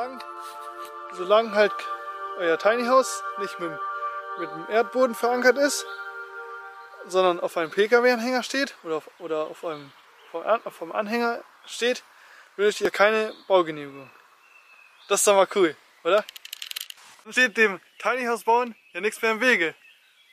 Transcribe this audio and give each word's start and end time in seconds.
Solange 0.00 0.18
solang 1.12 1.54
halt 1.54 1.72
euer 2.38 2.58
Tiny 2.58 2.86
House 2.86 3.22
nicht 3.38 3.58
mit, 3.60 3.70
mit 4.38 4.50
dem 4.50 4.66
Erdboden 4.70 5.14
verankert 5.14 5.58
ist, 5.58 5.84
sondern 7.06 7.40
auf 7.40 7.56
einem 7.56 7.70
Pkw-Anhänger 7.70 8.42
steht 8.42 8.74
oder 8.82 8.96
auf, 8.96 9.10
oder 9.18 9.46
auf 9.46 9.64
einem 9.64 9.92
vom 10.70 10.92
Anhänger 10.92 11.42
steht, 11.66 12.04
benötigt 12.56 12.82
ihr 12.82 12.90
keine 12.90 13.34
Baugenehmigung. 13.48 14.10
Das 15.08 15.20
ist 15.20 15.26
doch 15.26 15.34
mal 15.34 15.48
cool, 15.54 15.76
oder? 16.04 16.24
Dann 17.24 17.32
steht 17.32 17.56
dem 17.56 17.80
Tiny 17.98 18.24
House 18.26 18.44
bauen 18.44 18.76
ja 18.92 19.00
nichts 19.00 19.20
mehr 19.20 19.32
im 19.32 19.40
Wege. 19.40 19.74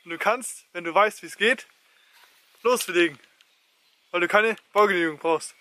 Und 0.04 0.12
du 0.12 0.18
kannst, 0.18 0.64
wenn 0.72 0.84
du 0.84 0.94
weißt, 0.94 1.22
wie 1.22 1.26
es 1.26 1.36
geht, 1.36 1.66
loslegen. 2.62 3.18
Weil 4.12 4.20
du 4.20 4.28
keine 4.28 4.56
Baugenehmigung 4.72 5.18
brauchst. 5.18 5.54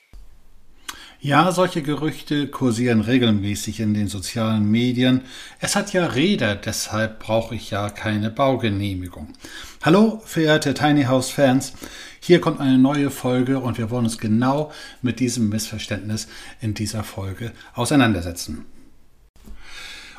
Ja, 1.20 1.52
solche 1.52 1.82
Gerüchte 1.82 2.48
kursieren 2.48 3.02
regelmäßig 3.02 3.80
in 3.80 3.96
den 3.96 4.08
sozialen 4.08 4.70
Medien. 4.70 5.22
Es 5.60 5.76
hat 5.76 5.92
ja 5.92 6.06
Räder, 6.06 6.56
deshalb 6.56 7.18
brauche 7.18 7.56
ich 7.56 7.72
ja 7.72 7.90
keine 7.90 8.30
Baugenehmigung. 8.30 9.34
Hallo, 9.82 10.22
verehrte 10.24 10.76
Tiny 10.76 11.06
House 11.06 11.32
Fans. 11.32 11.74
Hier 12.20 12.40
kommt 12.40 12.60
eine 12.60 12.78
neue 12.78 13.10
Folge 13.10 13.60
und 13.60 13.80
wir 13.80 13.90
wollen 13.90 14.06
uns 14.06 14.20
genau 14.20 14.72
mit 15.02 15.20
diesem 15.20 15.50
Missverständnis 15.50 16.28
in 16.62 16.76
dieser 16.76 17.04
Folge 17.04 17.52
auseinandersetzen. 17.74 18.66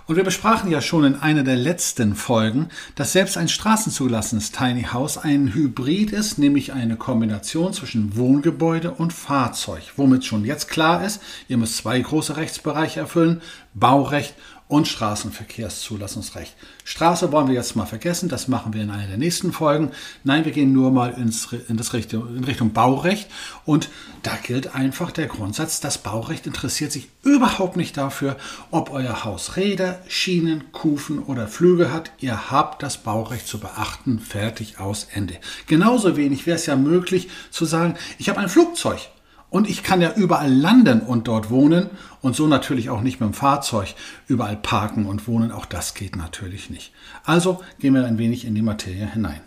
Und 0.08 0.16
wir 0.16 0.24
besprachen 0.24 0.70
ja 0.70 0.80
schon 0.80 1.04
in 1.04 1.16
einer 1.16 1.42
der 1.42 1.56
letzten 1.56 2.14
Folgen, 2.14 2.70
dass 2.94 3.12
selbst 3.12 3.36
ein 3.36 3.46
straßenzugelassenes 3.46 4.52
Tiny 4.52 4.84
House 4.84 5.18
ein 5.18 5.52
Hybrid 5.52 6.12
ist, 6.12 6.38
nämlich 6.38 6.72
eine 6.72 6.96
Kombination 6.96 7.74
zwischen 7.74 8.16
Wohngebäude 8.16 8.90
und 8.90 9.12
Fahrzeug, 9.12 9.82
womit 9.96 10.24
schon 10.24 10.46
jetzt 10.46 10.68
klar 10.68 11.04
ist, 11.04 11.20
ihr 11.48 11.58
müsst 11.58 11.76
zwei 11.76 12.00
große 12.00 12.38
Rechtsbereiche 12.38 13.00
erfüllen, 13.00 13.42
Baurecht 13.74 14.32
und 14.68 14.86
Straßenverkehrszulassungsrecht. 14.86 16.54
Straße 16.84 17.32
wollen 17.32 17.48
wir 17.48 17.54
jetzt 17.54 17.74
mal 17.74 17.86
vergessen, 17.86 18.28
das 18.28 18.48
machen 18.48 18.74
wir 18.74 18.82
in 18.82 18.90
einer 18.90 19.06
der 19.06 19.16
nächsten 19.16 19.52
Folgen. 19.52 19.90
Nein, 20.24 20.44
wir 20.44 20.52
gehen 20.52 20.72
nur 20.72 20.90
mal 20.90 21.10
ins, 21.12 21.48
in, 21.68 21.78
das 21.78 21.94
Richtung, 21.94 22.36
in 22.36 22.44
Richtung 22.44 22.72
Baurecht 22.72 23.28
und 23.64 23.88
da 24.22 24.36
gilt 24.36 24.74
einfach 24.74 25.10
der 25.10 25.26
Grundsatz, 25.26 25.80
das 25.80 25.98
Baurecht 25.98 26.46
interessiert 26.46 26.92
sich 26.92 27.08
überhaupt 27.22 27.76
nicht 27.76 27.96
dafür, 27.96 28.36
ob 28.70 28.90
euer 28.90 29.24
Haus 29.24 29.56
Räder, 29.56 30.02
Schienen, 30.06 30.70
Kufen 30.72 31.20
oder 31.20 31.48
Flügel 31.48 31.90
hat. 31.92 32.12
Ihr 32.18 32.50
habt 32.50 32.82
das 32.82 32.98
Baurecht 32.98 33.46
zu 33.46 33.58
beachten, 33.58 34.18
fertig 34.18 34.78
aus 34.78 35.08
Ende. 35.12 35.36
Genauso 35.66 36.16
wenig 36.16 36.46
wäre 36.46 36.56
es 36.56 36.66
ja 36.66 36.76
möglich 36.76 37.28
zu 37.50 37.64
sagen, 37.64 37.94
ich 38.18 38.28
habe 38.28 38.40
ein 38.40 38.48
Flugzeug 38.50 39.00
und 39.50 39.68
ich 39.68 39.82
kann 39.82 40.00
ja 40.00 40.12
überall 40.14 40.52
landen 40.52 41.00
und 41.00 41.28
dort 41.28 41.50
wohnen 41.50 41.90
und 42.20 42.36
so 42.36 42.46
natürlich 42.46 42.90
auch 42.90 43.00
nicht 43.00 43.20
mit 43.20 43.30
dem 43.30 43.34
Fahrzeug 43.34 43.94
überall 44.26 44.56
parken 44.56 45.06
und 45.06 45.26
wohnen. 45.26 45.52
Auch 45.52 45.66
das 45.66 45.94
geht 45.94 46.16
natürlich 46.16 46.70
nicht. 46.70 46.92
Also 47.24 47.60
gehen 47.78 47.94
wir 47.94 48.04
ein 48.04 48.18
wenig 48.18 48.44
in 48.44 48.54
die 48.54 48.62
Materie 48.62 49.06
hinein. 49.06 49.40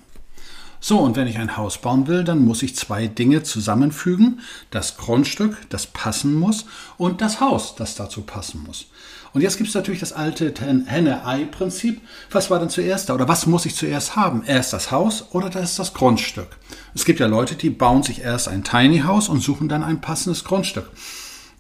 So, 0.84 0.98
und 0.98 1.16
wenn 1.16 1.28
ich 1.28 1.38
ein 1.38 1.58
Haus 1.58 1.78
bauen 1.78 2.08
will, 2.08 2.24
dann 2.24 2.44
muss 2.44 2.64
ich 2.64 2.76
zwei 2.76 3.06
Dinge 3.06 3.44
zusammenfügen. 3.44 4.42
Das 4.72 4.98
Grundstück, 4.98 5.56
das 5.70 5.86
passen 5.86 6.34
muss, 6.34 6.66
und 6.98 7.22
das 7.22 7.40
Haus, 7.40 7.76
das 7.76 7.94
dazu 7.94 8.22
passen 8.22 8.64
muss. 8.66 8.88
Und 9.32 9.42
jetzt 9.42 9.58
gibt 9.58 9.70
es 9.70 9.76
natürlich 9.76 10.00
das 10.00 10.12
alte 10.12 10.52
Henne-Ei-Prinzip. 10.60 12.02
Was 12.32 12.50
war 12.50 12.60
denn 12.60 12.70
zuerst 12.70 13.10
da? 13.10 13.14
Oder 13.14 13.28
was 13.28 13.46
muss 13.46 13.68
ich 13.68 13.76
zuerst 13.76 14.16
haben? 14.16 14.44
Erst 14.46 14.74
das 14.74 14.92
Haus 14.92 15.28
oder 15.32 15.50
das 15.52 15.72
ist 15.72 15.80
das 15.80 15.94
Grundstück? 15.94 16.48
Es 16.96 17.06
gibt 17.06 17.20
ja 17.20 17.28
Leute, 17.28 17.56
die 17.56 17.70
bauen 17.70 18.02
sich 18.02 18.22
erst 18.22 18.48
ein 18.48 18.64
Tiny 18.64 19.02
House 19.02 19.30
und 19.30 19.40
suchen 19.40 19.70
dann 19.70 19.84
ein 19.84 20.02
passendes 20.02 20.44
Grundstück. 20.44 20.90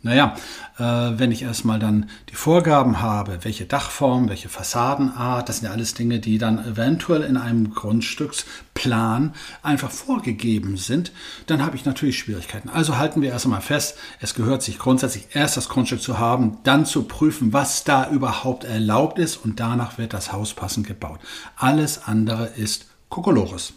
Naja, 0.03 0.33
äh, 0.79 0.83
wenn 0.83 1.31
ich 1.31 1.43
erstmal 1.43 1.77
dann 1.77 2.09
die 2.29 2.35
Vorgaben 2.35 3.01
habe, 3.01 3.39
welche 3.43 3.65
Dachform, 3.65 4.29
welche 4.29 4.49
Fassadenart, 4.49 5.47
das 5.47 5.57
sind 5.57 5.67
ja 5.67 5.71
alles 5.71 5.93
Dinge, 5.93 6.19
die 6.19 6.39
dann 6.39 6.57
eventuell 6.65 7.21
in 7.21 7.37
einem 7.37 7.71
Grundstücksplan 7.71 9.33
einfach 9.61 9.91
vorgegeben 9.91 10.75
sind, 10.75 11.11
dann 11.45 11.63
habe 11.63 11.75
ich 11.75 11.85
natürlich 11.85 12.17
Schwierigkeiten. 12.17 12.69
Also 12.69 12.97
halten 12.97 13.21
wir 13.21 13.29
erst 13.29 13.45
einmal 13.45 13.61
fest, 13.61 13.95
es 14.19 14.33
gehört 14.33 14.63
sich 14.63 14.79
grundsätzlich 14.79 15.27
erst 15.33 15.57
das 15.57 15.69
Grundstück 15.69 16.01
zu 16.01 16.17
haben, 16.17 16.57
dann 16.63 16.87
zu 16.87 17.03
prüfen, 17.03 17.53
was 17.53 17.83
da 17.83 18.09
überhaupt 18.09 18.63
erlaubt 18.63 19.19
ist 19.19 19.37
und 19.37 19.59
danach 19.59 19.99
wird 19.99 20.13
das 20.13 20.33
Haus 20.33 20.55
passend 20.55 20.87
gebaut. 20.87 21.19
Alles 21.55 22.07
andere 22.07 22.47
ist 22.47 22.87
Kokolores. 23.09 23.73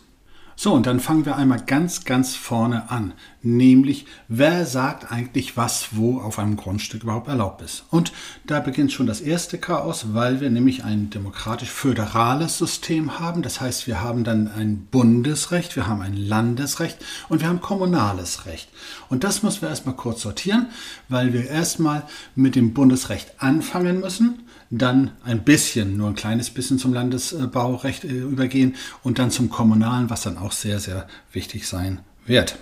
So, 0.57 0.73
und 0.73 0.87
dann 0.87 1.01
fangen 1.01 1.27
wir 1.27 1.37
einmal 1.37 1.61
ganz, 1.61 2.05
ganz 2.05 2.37
vorne 2.37 2.91
an. 2.91 3.13
Nämlich, 3.43 4.07
wer 4.29 4.65
sagt 4.67 5.11
eigentlich, 5.11 5.57
was 5.57 5.89
wo 5.97 6.21
auf 6.21 6.39
einem 6.39 6.57
Grundstück 6.57 7.03
überhaupt 7.03 7.29
erlaubt 7.29 7.61
ist? 7.61 7.85
Und 7.91 8.13
da 8.47 8.61
beginnt 8.61 8.93
schon 8.93 9.07
das 9.07 9.21
erste 9.21 9.59
Chaos, 9.59 10.15
weil 10.15 10.41
wir 10.41 10.51
nämlich 10.51 10.85
ein 10.85 11.11
demokratisch-föderales 11.11 12.57
System 12.57 13.19
haben. 13.19 13.43
Das 13.43 13.61
heißt, 13.61 13.87
wir 13.87 14.01
haben 14.01 14.23
dann 14.23 14.49
ein 14.49 14.87
Bundesrecht, 14.91 15.75
wir 15.77 15.89
haben 15.89 16.03
ein 16.03 16.17
Landesrecht 16.17 16.99
und 17.29 17.41
wir 17.41 17.49
haben 17.49 17.61
kommunales 17.61 18.47
Recht. 18.47 18.69
Und 19.09 19.25
das 19.25 19.43
müssen 19.43 19.63
wir 19.63 19.69
erstmal 19.69 19.97
kurz 19.97 20.23
sortieren, 20.23 20.69
weil 21.09 21.33
wir 21.33 21.49
erstmal 21.49 22.05
mit 22.37 22.55
dem 22.55 22.73
Bundesrecht 22.75 23.35
anfangen 23.39 24.01
müssen 24.01 24.44
dann 24.79 25.13
ein 25.25 25.45
bisschen, 25.45 25.97
nur 25.97 26.09
ein 26.09 26.15
kleines 26.15 26.51
bisschen 26.51 26.79
zum 26.79 26.93
Landesbaurecht 26.93 28.05
äh, 28.05 28.09
übergehen 28.09 28.77
und 29.03 29.19
dann 29.19 29.31
zum 29.31 29.51
kommunalen, 29.51 30.11
was 30.11 30.23
dann 30.23 30.39
auch 30.39 30.53
sehr, 30.53 30.81
sehr 30.81 31.07
wichtig 31.33 31.67
sein 31.67 32.01
wird. 32.27 32.59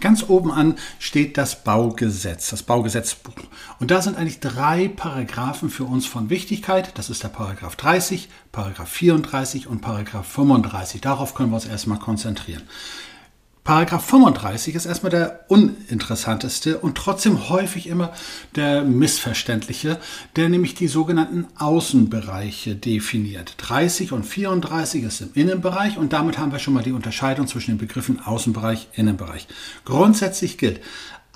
Ganz 0.00 0.28
oben 0.28 0.52
an 0.52 0.76
steht 0.98 1.38
das 1.38 1.64
Baugesetz, 1.64 2.50
das 2.50 2.62
Baugesetzbuch. 2.62 3.32
Und 3.78 3.90
da 3.90 4.02
sind 4.02 4.16
eigentlich 4.16 4.40
drei 4.40 4.88
Paragraphen 4.88 5.70
für 5.70 5.84
uns 5.84 6.06
von 6.06 6.28
Wichtigkeit. 6.28 6.98
Das 6.98 7.08
ist 7.08 7.22
der 7.22 7.28
Paragraph 7.28 7.76
30, 7.76 8.28
Paragraph 8.52 8.90
34 8.90 9.66
und 9.66 9.80
Paragraph 9.80 10.26
35. 10.26 11.00
Darauf 11.00 11.34
können 11.34 11.50
wir 11.50 11.56
uns 11.56 11.66
erstmal 11.66 11.98
konzentrieren. 11.98 12.62
Paragraph 13.66 14.04
35 14.04 14.76
ist 14.76 14.86
erstmal 14.86 15.10
der 15.10 15.40
uninteressanteste 15.48 16.78
und 16.78 16.96
trotzdem 16.96 17.48
häufig 17.48 17.88
immer 17.88 18.12
der 18.54 18.82
missverständliche, 18.82 19.98
der 20.36 20.48
nämlich 20.48 20.76
die 20.76 20.86
sogenannten 20.86 21.48
Außenbereiche 21.58 22.76
definiert. 22.76 23.54
30 23.58 24.12
und 24.12 24.22
34 24.22 25.02
ist 25.02 25.20
im 25.20 25.30
Innenbereich 25.34 25.98
und 25.98 26.12
damit 26.12 26.38
haben 26.38 26.52
wir 26.52 26.60
schon 26.60 26.74
mal 26.74 26.84
die 26.84 26.92
Unterscheidung 26.92 27.48
zwischen 27.48 27.72
den 27.72 27.78
Begriffen 27.78 28.24
Außenbereich, 28.24 28.86
Innenbereich. 28.94 29.48
Grundsätzlich 29.84 30.58
gilt, 30.58 30.80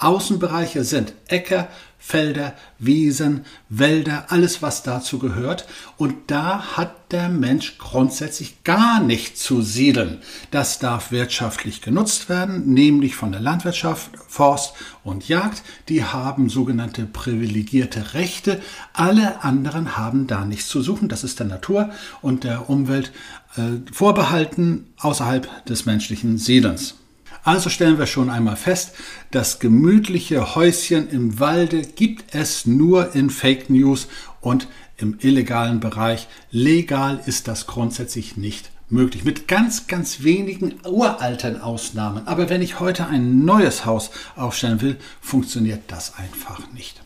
Außenbereiche 0.01 0.85
sind 0.85 1.13
Äcker, 1.29 1.69
Felder, 2.03 2.55
Wiesen, 2.79 3.45
Wälder, 3.69 4.25
alles 4.31 4.63
was 4.63 4.83
dazu 4.83 5.19
gehört. 5.19 5.67
Und 5.99 6.15
da 6.29 6.77
hat 6.77 7.13
der 7.13 7.29
Mensch 7.29 7.77
grundsätzlich 7.77 8.65
gar 8.65 9.01
nicht 9.01 9.37
zu 9.37 9.61
siedeln. 9.61 10.19
Das 10.51 10.79
darf 10.79 11.13
wirtschaftlich 11.13 11.83
genutzt 11.83 12.31
werden, 12.31 12.73
nämlich 12.73 13.17
von 13.17 13.33
der 13.33 13.43
Landwirtschaft, 13.43 14.13
Forst 14.27 14.73
und 15.05 15.29
Jagd. 15.29 15.63
Die 15.91 16.03
haben 16.03 16.49
sogenannte 16.49 17.05
privilegierte 17.05 18.15
Rechte. 18.15 18.63
Alle 18.95 19.45
anderen 19.45 19.99
haben 19.99 20.27
da 20.27 20.47
nichts 20.47 20.69
zu 20.69 20.81
suchen. 20.81 21.11
Das 21.11 21.23
ist 21.23 21.39
der 21.39 21.47
Natur 21.47 21.91
und 22.23 22.45
der 22.45 22.71
Umwelt 22.71 23.13
äh, 23.57 23.93
vorbehalten 23.93 24.87
außerhalb 24.99 25.67
des 25.67 25.85
menschlichen 25.85 26.39
Siedelns. 26.39 26.95
Also 27.43 27.71
stellen 27.71 27.99
wir 27.99 28.07
schon 28.07 28.31
einmal 28.31 28.57
fest, 28.57 28.93
das 29.31 29.59
gemütliche 29.59 30.55
Häuschen 30.55 31.09
im 31.11 31.41
Walde 31.41 31.83
gibt 31.83 32.35
es 32.35 32.67
nur 32.67 33.15
in 33.15 33.31
Fake 33.31 33.71
News 33.71 34.09
und 34.41 34.69
im 34.99 35.17
illegalen 35.21 35.81
Bereich. 35.81 36.29
Legal 36.51 37.21
ist 37.25 37.49
das 37.49 37.67
grundsätzlich 37.67 38.37
nicht 38.37 38.71
möglich. 38.91 39.25
Mit 39.25 39.49
ganz, 39.49 39.87
ganz 39.87 40.23
wenigen 40.23 40.75
uralten 40.85 41.61
Ausnahmen. 41.61 42.27
Aber 42.27 42.51
wenn 42.51 42.63
ich 42.63 42.81
heute 42.81 43.07
ein 43.07 43.45
neues 43.45 43.87
Haus 43.87 44.11
aufstellen 44.37 44.81
will, 44.81 44.97
funktioniert 45.21 45.83
das 45.89 46.17
einfach 46.17 46.71
nicht. 46.73 47.01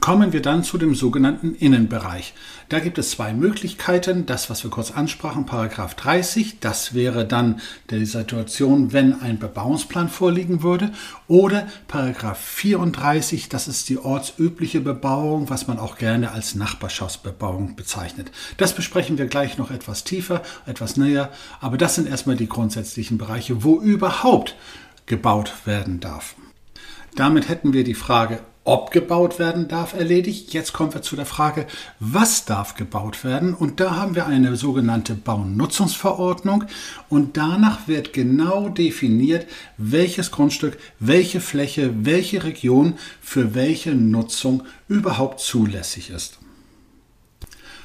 Kommen 0.00 0.32
wir 0.32 0.42
dann 0.42 0.62
zu 0.62 0.78
dem 0.78 0.94
sogenannten 0.94 1.56
Innenbereich. 1.56 2.32
Da 2.68 2.78
gibt 2.78 2.98
es 2.98 3.10
zwei 3.10 3.32
Möglichkeiten. 3.32 4.26
Das, 4.26 4.48
was 4.48 4.62
wir 4.62 4.70
kurz 4.70 4.92
ansprachen, 4.92 5.44
Paragraph 5.44 5.94
30, 5.96 6.60
das 6.60 6.94
wäre 6.94 7.26
dann 7.26 7.60
die 7.90 8.06
Situation, 8.06 8.92
wenn 8.92 9.20
ein 9.20 9.40
Bebauungsplan 9.40 10.08
vorliegen 10.08 10.62
würde. 10.62 10.92
Oder 11.26 11.66
Paragraph 11.88 12.38
34, 12.38 13.48
das 13.48 13.66
ist 13.66 13.88
die 13.88 13.98
ortsübliche 13.98 14.80
Bebauung, 14.80 15.50
was 15.50 15.66
man 15.66 15.80
auch 15.80 15.98
gerne 15.98 16.30
als 16.30 16.54
Nachbarschaftsbebauung 16.54 17.74
bezeichnet. 17.74 18.30
Das 18.56 18.74
besprechen 18.74 19.18
wir 19.18 19.26
gleich 19.26 19.58
noch 19.58 19.72
etwas 19.72 20.04
tiefer, 20.04 20.42
etwas 20.64 20.96
näher. 20.96 21.32
Aber 21.60 21.76
das 21.76 21.96
sind 21.96 22.08
erstmal 22.08 22.36
die 22.36 22.48
grundsätzlichen 22.48 23.18
Bereiche, 23.18 23.64
wo 23.64 23.80
überhaupt 23.80 24.54
gebaut 25.06 25.52
werden 25.64 25.98
darf. 25.98 26.36
Damit 27.16 27.48
hätten 27.48 27.72
wir 27.72 27.82
die 27.82 27.94
Frage, 27.94 28.40
ob 28.68 28.90
gebaut 28.90 29.38
werden 29.38 29.66
darf, 29.66 29.94
erledigt. 29.94 30.52
Jetzt 30.52 30.74
kommen 30.74 30.92
wir 30.92 31.00
zu 31.00 31.16
der 31.16 31.24
Frage, 31.24 31.66
was 32.00 32.44
darf 32.44 32.74
gebaut 32.74 33.24
werden? 33.24 33.54
Und 33.54 33.80
da 33.80 33.96
haben 33.96 34.14
wir 34.14 34.26
eine 34.26 34.56
sogenannte 34.56 35.14
Baunutzungsverordnung 35.14 36.64
und 37.08 37.38
danach 37.38 37.88
wird 37.88 38.12
genau 38.12 38.68
definiert, 38.68 39.46
welches 39.78 40.30
Grundstück, 40.30 40.76
welche 41.00 41.40
Fläche, 41.40 42.04
welche 42.04 42.44
Region 42.44 42.98
für 43.22 43.54
welche 43.54 43.94
Nutzung 43.94 44.64
überhaupt 44.86 45.40
zulässig 45.40 46.10
ist. 46.10 46.38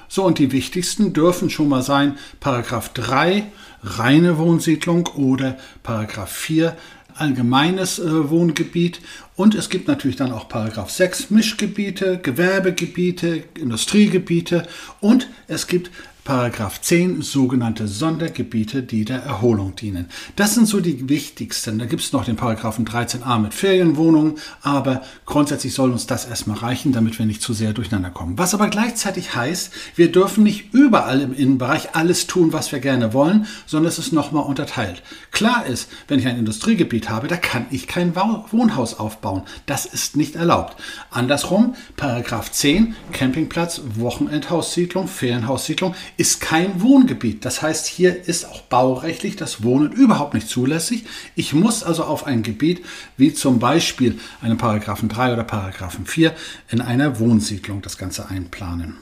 So, 0.10 0.26
und 0.26 0.38
die 0.38 0.52
wichtigsten 0.52 1.14
dürfen 1.14 1.50
schon 1.50 1.70
mal 1.70 1.82
sein 1.82 2.18
Paragraph 2.42 2.90
3 2.90 3.46
reine 3.84 4.38
Wohnsiedlung 4.38 5.08
oder 5.16 5.58
Paragraph 5.82 6.32
4 6.32 6.76
allgemeines 7.16 8.00
äh, 8.00 8.30
Wohngebiet. 8.30 9.02
Und 9.36 9.56
es 9.56 9.70
gibt 9.70 9.88
natürlich 9.88 10.16
dann 10.16 10.32
auch 10.32 10.48
Paragraph 10.48 10.90
6 10.90 11.30
Mischgebiete, 11.30 12.20
Gewerbegebiete, 12.20 13.44
Industriegebiete. 13.58 14.68
Und 15.00 15.28
es 15.48 15.68
gibt 15.68 15.92
Paragraph 16.24 16.80
10 16.80 17.22
sogenannte 17.22 17.86
Sondergebiete, 17.86 18.82
die 18.82 19.04
der 19.04 19.24
Erholung 19.24 19.76
dienen. 19.76 20.08
Das 20.38 20.54
sind 20.56 20.68
so 20.68 20.80
die 20.80 21.10
wichtigsten. 21.10 21.80
Da 21.80 21.86
gibt 21.86 22.02
es 22.02 22.14
noch 22.14 22.24
den 22.24 22.38
Paragraphen 22.38 22.86
13a 22.86 23.40
mit 23.40 23.54
Ferienwohnungen, 23.54 24.36
aber 24.62 25.02
grundsätzlich 25.26 25.74
soll 25.74 25.92
uns 25.92 26.08
das 26.08 26.24
erstmal 26.24 26.60
reichen, 26.60 26.94
damit 26.94 27.20
wir 27.20 27.26
nicht 27.26 27.42
zu 27.42 27.52
sehr 27.52 27.74
durcheinander 27.74 28.10
kommen. 28.10 28.38
Was 28.38 28.54
aber 28.54 28.70
gleichzeitig 28.70 29.36
heißt, 29.36 29.74
wir 29.98 30.14
dürfen 30.14 30.46
nicht 30.46 30.74
überall 30.74 31.20
im 31.20 31.34
Innenbereich 31.34 31.94
alles 31.94 32.26
tun, 32.26 32.54
was 32.54 32.72
wir 32.72 32.80
gerne 32.80 33.14
wollen, 33.14 33.46
sondern 33.66 33.90
es 33.90 34.00
ist 34.00 34.14
nochmal 34.14 34.46
unterteilt. 34.46 35.04
Klar 35.32 35.66
ist, 35.66 35.90
wenn 36.08 36.20
ich 36.20 36.28
ein 36.28 36.40
Industriegebiet 36.40 37.10
habe, 37.10 37.28
da 37.28 37.36
kann 37.36 37.66
ich 37.70 37.86
kein 37.86 38.16
Wohnhaus 38.16 38.98
aufbauen. 38.98 39.42
Das 39.66 39.86
ist 39.86 40.16
nicht 40.16 40.38
erlaubt. 40.38 40.78
Andersrum, 41.12 41.76
Paragraph 41.98 42.50
10, 42.50 42.96
Campingplatz, 43.12 43.82
Wochenendhaussiedlung, 43.96 45.10
Ferienhaussiedlung, 45.10 45.96
ist 46.18 46.42
kein 46.42 46.82
Wohngebiet. 46.82 47.46
Das 47.46 47.62
heißt, 47.62 47.88
hier 47.88 48.28
ist 48.28 48.46
auch 48.46 48.62
baurechtlich 48.62 49.36
das 49.36 49.64
Wohnen 49.64 49.92
überhaupt 49.92 50.34
nicht 50.34 50.48
zulässig. 50.48 51.06
Ich 51.36 51.54
muss 51.54 51.84
also 51.84 52.04
auf 52.04 52.26
ein 52.26 52.44
Gebiet 52.44 52.84
wie 53.18 53.34
zum 53.34 53.60
Beispiel 53.60 54.20
einen 54.42 54.58
Paragraphen 54.58 55.10
3 55.10 55.34
oder 55.34 55.44
Paragraphen 55.44 56.06
4 56.06 56.34
in 56.70 56.82
einer 56.82 57.20
Wohnsiedlung 57.20 57.82
das 57.82 57.98
Ganze 57.98 58.30
einplanen. 58.30 58.98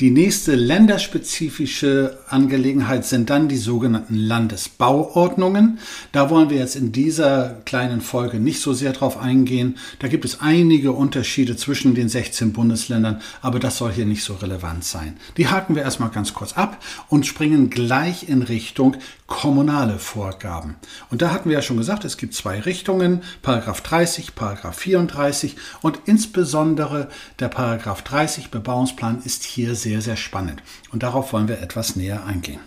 Die 0.00 0.10
nächste 0.10 0.54
länderspezifische 0.54 2.20
Angelegenheit 2.26 3.04
sind 3.04 3.28
dann 3.28 3.48
die 3.48 3.58
sogenannten 3.58 4.14
Landesbauordnungen. 4.14 5.78
Da 6.12 6.30
wollen 6.30 6.48
wir 6.48 6.56
jetzt 6.56 6.74
in 6.74 6.90
dieser 6.90 7.60
kleinen 7.66 8.00
Folge 8.00 8.40
nicht 8.40 8.62
so 8.62 8.72
sehr 8.72 8.94
drauf 8.94 9.18
eingehen. 9.18 9.76
Da 9.98 10.08
gibt 10.08 10.24
es 10.24 10.40
einige 10.40 10.92
Unterschiede 10.92 11.54
zwischen 11.54 11.94
den 11.94 12.08
16 12.08 12.54
Bundesländern, 12.54 13.20
aber 13.42 13.58
das 13.58 13.76
soll 13.76 13.92
hier 13.92 14.06
nicht 14.06 14.24
so 14.24 14.32
relevant 14.36 14.84
sein. 14.84 15.18
Die 15.36 15.48
haken 15.48 15.74
wir 15.74 15.82
erstmal 15.82 16.08
ganz 16.08 16.32
kurz 16.32 16.54
ab 16.54 16.82
und 17.10 17.26
springen 17.26 17.68
gleich 17.68 18.26
in 18.26 18.40
Richtung 18.40 18.96
kommunale 19.30 19.98
Vorgaben. 19.98 20.76
Und 21.08 21.22
da 21.22 21.30
hatten 21.30 21.48
wir 21.48 21.56
ja 21.56 21.62
schon 21.62 21.78
gesagt, 21.78 22.04
es 22.04 22.18
gibt 22.18 22.34
zwei 22.34 22.60
Richtungen, 22.60 23.22
Paragraph 23.40 23.80
30, 23.80 24.34
Paragraph 24.34 24.76
34 24.76 25.56
und 25.80 26.00
insbesondere 26.04 27.08
der 27.38 27.48
Paragraph 27.48 28.02
30 28.02 28.50
Bebauungsplan 28.50 29.22
ist 29.24 29.44
hier 29.44 29.74
sehr, 29.76 30.02
sehr 30.02 30.16
spannend. 30.16 30.62
Und 30.90 31.04
darauf 31.04 31.32
wollen 31.32 31.48
wir 31.48 31.62
etwas 31.62 31.96
näher 31.96 32.26
eingehen. 32.26 32.60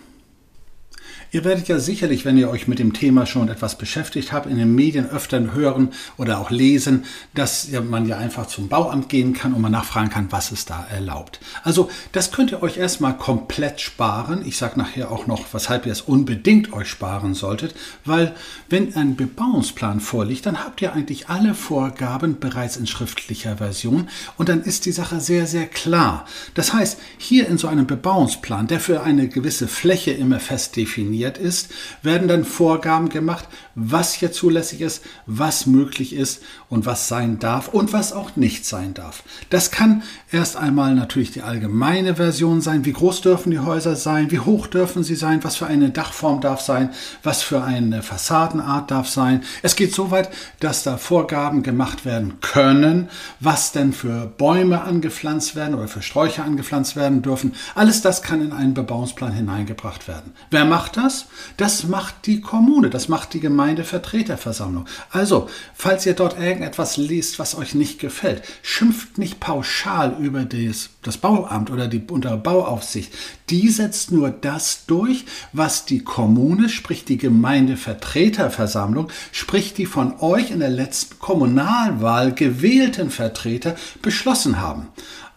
Ihr 1.34 1.42
werdet 1.42 1.66
ja 1.66 1.80
sicherlich, 1.80 2.24
wenn 2.24 2.38
ihr 2.38 2.48
euch 2.48 2.68
mit 2.68 2.78
dem 2.78 2.92
Thema 2.92 3.26
schon 3.26 3.48
etwas 3.48 3.76
beschäftigt 3.76 4.32
habt, 4.32 4.46
in 4.46 4.56
den 4.56 4.72
Medien 4.72 5.10
öfter 5.10 5.52
hören 5.52 5.88
oder 6.16 6.38
auch 6.38 6.52
lesen, 6.52 7.06
dass 7.34 7.68
man 7.72 8.06
ja 8.06 8.18
einfach 8.18 8.46
zum 8.46 8.68
Bauamt 8.68 9.08
gehen 9.08 9.32
kann 9.32 9.52
und 9.52 9.60
man 9.60 9.72
nachfragen 9.72 10.10
kann, 10.10 10.30
was 10.30 10.52
ist 10.52 10.70
da 10.70 10.86
erlaubt. 10.88 11.40
Also 11.64 11.90
das 12.12 12.30
könnt 12.30 12.52
ihr 12.52 12.62
euch 12.62 12.76
erstmal 12.76 13.16
komplett 13.16 13.80
sparen. 13.80 14.46
Ich 14.46 14.56
sage 14.58 14.78
nachher 14.78 15.10
auch 15.10 15.26
noch, 15.26 15.44
weshalb 15.52 15.86
ihr 15.86 15.92
es 15.92 16.02
unbedingt 16.02 16.72
euch 16.72 16.88
sparen 16.88 17.34
solltet, 17.34 17.74
weil 18.04 18.36
wenn 18.70 18.94
ein 18.94 19.16
Bebauungsplan 19.16 19.98
vorliegt, 19.98 20.46
dann 20.46 20.64
habt 20.64 20.82
ihr 20.82 20.92
eigentlich 20.92 21.28
alle 21.30 21.54
Vorgaben 21.54 22.38
bereits 22.38 22.76
in 22.76 22.86
schriftlicher 22.86 23.56
Version 23.56 24.08
und 24.36 24.48
dann 24.48 24.62
ist 24.62 24.86
die 24.86 24.92
Sache 24.92 25.18
sehr, 25.18 25.48
sehr 25.48 25.66
klar. 25.66 26.26
Das 26.54 26.72
heißt, 26.72 26.96
hier 27.18 27.48
in 27.48 27.58
so 27.58 27.66
einem 27.66 27.88
Bebauungsplan, 27.88 28.68
der 28.68 28.78
für 28.78 29.02
eine 29.02 29.26
gewisse 29.26 29.66
Fläche 29.66 30.12
immer 30.12 30.38
fest 30.38 30.76
definiert, 30.76 31.23
definiert 31.24 31.38
ist, 31.38 31.70
werden 32.02 32.28
dann 32.28 32.44
Vorgaben 32.44 33.08
gemacht, 33.08 33.48
was 33.74 34.14
hier 34.14 34.32
zulässig 34.32 34.80
ist, 34.80 35.04
was 35.26 35.66
möglich 35.66 36.14
ist 36.14 36.42
und 36.68 36.86
was 36.86 37.08
sein 37.08 37.38
darf 37.38 37.68
und 37.68 37.92
was 37.92 38.12
auch 38.12 38.36
nicht 38.36 38.66
sein 38.66 38.94
darf. 38.94 39.22
Das 39.50 39.70
kann 39.70 40.02
erst 40.30 40.56
einmal 40.56 40.94
natürlich 40.94 41.32
die 41.32 41.42
allgemeine 41.42 42.16
Version 42.16 42.60
sein. 42.60 42.84
Wie 42.84 42.92
groß 42.92 43.22
dürfen 43.22 43.50
die 43.50 43.58
Häuser 43.58 43.96
sein? 43.96 44.30
Wie 44.30 44.40
hoch 44.40 44.66
dürfen 44.66 45.02
sie 45.02 45.16
sein? 45.16 45.42
Was 45.42 45.56
für 45.56 45.66
eine 45.66 45.90
Dachform 45.90 46.40
darf 46.40 46.60
sein? 46.60 46.90
Was 47.22 47.42
für 47.42 47.62
eine 47.62 48.02
Fassadenart 48.02 48.90
darf 48.90 49.08
sein? 49.08 49.42
Es 49.62 49.76
geht 49.76 49.94
so 49.94 50.10
weit, 50.10 50.30
dass 50.60 50.82
da 50.82 50.96
Vorgaben 50.96 51.62
gemacht 51.62 52.04
werden 52.04 52.40
können, 52.40 53.08
was 53.40 53.72
denn 53.72 53.92
für 53.92 54.26
Bäume 54.26 54.82
angepflanzt 54.82 55.56
werden 55.56 55.74
oder 55.74 55.88
für 55.88 56.02
Sträucher 56.02 56.44
angepflanzt 56.44 56.96
werden 56.96 57.22
dürfen. 57.22 57.54
Alles 57.74 58.02
das 58.02 58.22
kann 58.22 58.40
in 58.40 58.52
einen 58.52 58.74
Bebauungsplan 58.74 59.32
hineingebracht 59.32 60.06
werden. 60.08 60.32
Wer 60.50 60.64
macht 60.64 60.96
das? 60.96 61.13
Das? 61.14 61.26
Das 61.56 61.84
macht 61.84 62.26
die 62.26 62.40
Kommune, 62.40 62.90
das 62.90 63.08
macht 63.08 63.32
die 63.34 63.40
Gemeindevertreterversammlung. 63.40 64.86
Also, 65.10 65.48
falls 65.74 66.04
ihr 66.06 66.14
dort 66.14 66.38
irgendetwas 66.38 66.96
liest, 66.96 67.38
was 67.38 67.56
euch 67.56 67.74
nicht 67.74 67.98
gefällt, 67.98 68.42
schimpft 68.62 69.18
nicht 69.18 69.40
pauschal 69.40 70.16
über 70.18 70.44
das, 70.44 70.90
das 71.02 71.18
Bauamt 71.18 71.70
oder 71.70 71.88
die 71.88 72.02
untere 72.08 72.36
Bauaufsicht. 72.36 73.12
Die 73.50 73.68
setzt 73.68 74.10
nur 74.10 74.30
das 74.30 74.86
durch, 74.86 75.24
was 75.52 75.84
die 75.84 76.00
Kommune, 76.00 76.68
sprich 76.68 77.04
die 77.04 77.18
Gemeindevertreterversammlung, 77.18 79.08
sprich 79.32 79.74
die 79.74 79.86
von 79.86 80.20
euch 80.20 80.50
in 80.50 80.60
der 80.60 80.70
letzten 80.70 81.18
Kommunalwahl 81.18 82.32
gewählten 82.32 83.10
Vertreter 83.10 83.76
beschlossen 84.02 84.60
haben. 84.60 84.88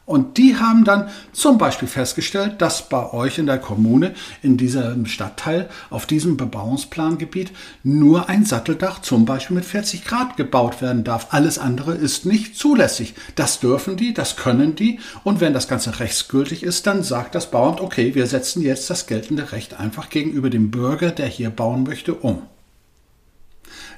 Und 0.08 0.38
die 0.38 0.56
haben 0.56 0.86
dann 0.86 1.10
zum 1.34 1.58
Beispiel 1.58 1.90
festgestellt, 1.90 2.62
dass 2.62 2.88
bei 2.88 3.12
euch 3.12 3.40
in 3.40 3.46
der 3.46 3.58
Kommune, 3.58 4.14
in 4.42 4.56
diesem 4.56 5.06
Stadtteil, 5.06 5.68
auf 5.90 6.06
diesem 6.06 6.38
Bebauungsplangebiet 6.38 7.52
nur 7.84 8.30
ein 8.30 8.46
Satteldach 8.46 9.02
zum 9.02 9.26
Beispiel 9.26 9.58
mit 9.58 9.66
40 9.66 10.06
Grad 10.06 10.38
gebaut 10.38 10.82
werden 10.82 11.04
darf. 11.04 11.28
Alles 11.32 11.60
andere 11.60 11.94
ist 11.94 12.26
nicht 12.26 12.56
zulässig. 12.56 13.16
Das 13.36 13.60
dürfen 13.60 13.98
die, 13.98 14.14
das 14.14 14.38
können 14.38 14.76
die. 14.76 15.02
Und 15.26 15.42
wenn 15.42 15.54
das 15.54 15.68
Ganze 15.68 16.00
rechtsgültig 16.00 16.64
ist, 16.64 16.88
dann 16.88 17.04
sagt 17.04 17.36
das 17.36 17.52
Bauamt, 17.52 17.82
okay, 17.82 18.16
wir 18.16 18.28
setzen 18.28 18.62
jetzt 18.62 18.90
das 18.90 19.08
geltende 19.08 19.52
Recht 19.52 19.78
einfach 19.78 20.10
gegenüber 20.10 20.50
dem 20.50 20.72
Bürger, 20.72 21.12
der 21.12 21.28
hier 21.28 21.50
bauen 21.50 21.84
möchte, 21.84 22.14
um. 22.14 22.44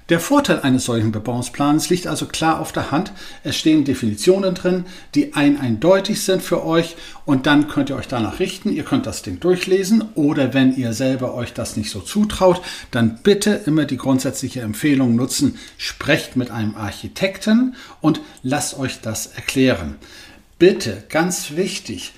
Der 0.10 0.20
Vorteil 0.20 0.62
eines 0.62 0.86
solchen 0.86 1.12
Bebauungsplans 1.12 1.92
liegt 1.92 2.08
also 2.08 2.26
klar 2.26 2.60
auf 2.60 2.72
der 2.72 2.90
Hand. 2.90 3.12
Es 3.44 3.56
stehen 3.56 3.86
Definitionen 3.86 4.56
drin, 4.56 4.86
die 5.14 5.36
ein 5.36 5.60
eindeutig 5.60 6.24
sind 6.24 6.42
für 6.42 6.66
euch 6.66 6.96
und 7.26 7.46
dann 7.46 7.68
könnt 7.68 7.92
ihr 7.92 7.96
euch 7.96 8.08
danach 8.08 8.40
richten. 8.40 8.72
Ihr 8.72 8.84
könnt 8.84 9.06
das 9.06 9.22
Ding 9.22 9.40
durchlesen 9.40 10.04
oder 10.16 10.56
wenn 10.56 10.76
ihr 10.76 10.94
selber 10.94 11.36
euch 11.36 11.54
das 11.54 11.78
nicht 11.78 11.92
so 11.92 12.00
zutraut, 12.00 12.60
dann 12.90 13.20
bitte 13.22 13.62
immer 13.68 13.86
die 13.86 13.98
grundsätzliche 13.98 14.62
Empfehlung 14.62 15.16
nutzen, 15.16 15.60
sprecht 15.78 16.36
mit 16.36 16.50
einem 16.50 16.76
Architekten 16.76 17.76
und 18.02 18.20
lasst 18.42 18.80
euch 18.80 19.02
das 19.02 19.28
erklären. 19.28 19.98
Bitte, 20.58 21.04
ganz 21.08 21.52
wichtig, 21.52 22.14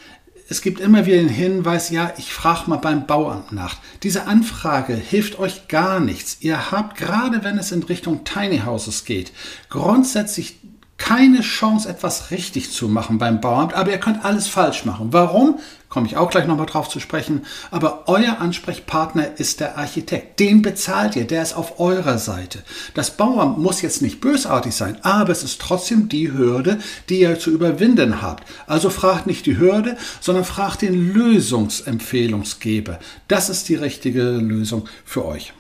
es 0.52 0.62
gibt 0.62 0.82
immer 0.82 1.06
wieder 1.06 1.16
den 1.16 1.30
Hinweis, 1.30 1.92
ja, 1.92 2.14
ich 2.18 2.34
frage 2.34 2.70
mal 2.70 2.76
beim 2.76 3.08
Bauamt 3.08 3.54
nach. 3.54 3.78
Diese 4.04 4.28
Anfrage 4.28 4.94
hilft 4.94 5.40
euch 5.40 5.70
gar 5.70 6.02
nichts. 6.02 6.40
Ihr 6.42 6.72
habt, 6.72 6.98
gerade 6.98 7.46
wenn 7.46 7.58
es 7.58 7.72
in 7.72 7.84
Richtung 7.84 8.26
Tiny 8.26 8.60
Houses 8.66 9.06
geht, 9.06 9.32
grundsätzlich 9.70 10.58
keine 11.02 11.42
Chance, 11.42 11.90
etwas 11.90 12.30
richtig 12.30 12.72
zu 12.72 12.88
machen 12.88 13.18
beim 13.18 13.42
Bauamt, 13.42 13.74
aber 13.74 13.90
ihr 13.90 13.98
könnt 13.98 14.24
alles 14.24 14.48
falsch 14.48 14.86
machen. 14.86 15.08
Warum? 15.12 15.58
Komme 15.90 16.06
ich 16.06 16.16
auch 16.16 16.30
gleich 16.30 16.46
nochmal 16.46 16.68
drauf 16.68 16.88
zu 16.90 17.00
sprechen. 17.00 17.42
Aber 17.72 18.04
euer 18.06 18.40
Ansprechpartner 18.40 19.40
ist 19.40 19.60
der 19.60 19.80
Architekt. 19.80 20.40
Den 20.40 20.62
bezahlt 20.62 21.16
ihr, 21.16 21.26
der 21.26 21.42
ist 21.42 21.58
auf 21.58 21.80
eurer 21.80 22.20
Seite. 22.20 22.60
Das 22.94 23.18
Bauamt 23.18 23.58
muss 23.58 23.82
jetzt 23.82 24.04
nicht 24.04 24.22
bösartig 24.22 24.76
sein, 24.76 25.00
aber 25.02 25.32
es 25.32 25.44
ist 25.44 25.60
trotzdem 25.60 26.08
die 26.08 26.32
Hürde, 26.32 26.78
die 27.10 27.22
ihr 27.22 27.40
zu 27.40 27.50
überwinden 27.50 28.22
habt. 28.22 28.48
Also 28.68 28.92
fragt 28.92 29.26
nicht 29.26 29.48
die 29.48 29.58
Hürde, 29.58 29.98
sondern 30.22 30.46
fragt 30.46 30.84
den 30.84 31.14
Lösungsempfehlungsgeber. 31.14 33.00
Das 33.28 33.50
ist 33.50 33.68
die 33.68 33.76
richtige 33.76 34.24
Lösung 34.24 34.88
für 35.04 35.26
euch. 35.26 35.52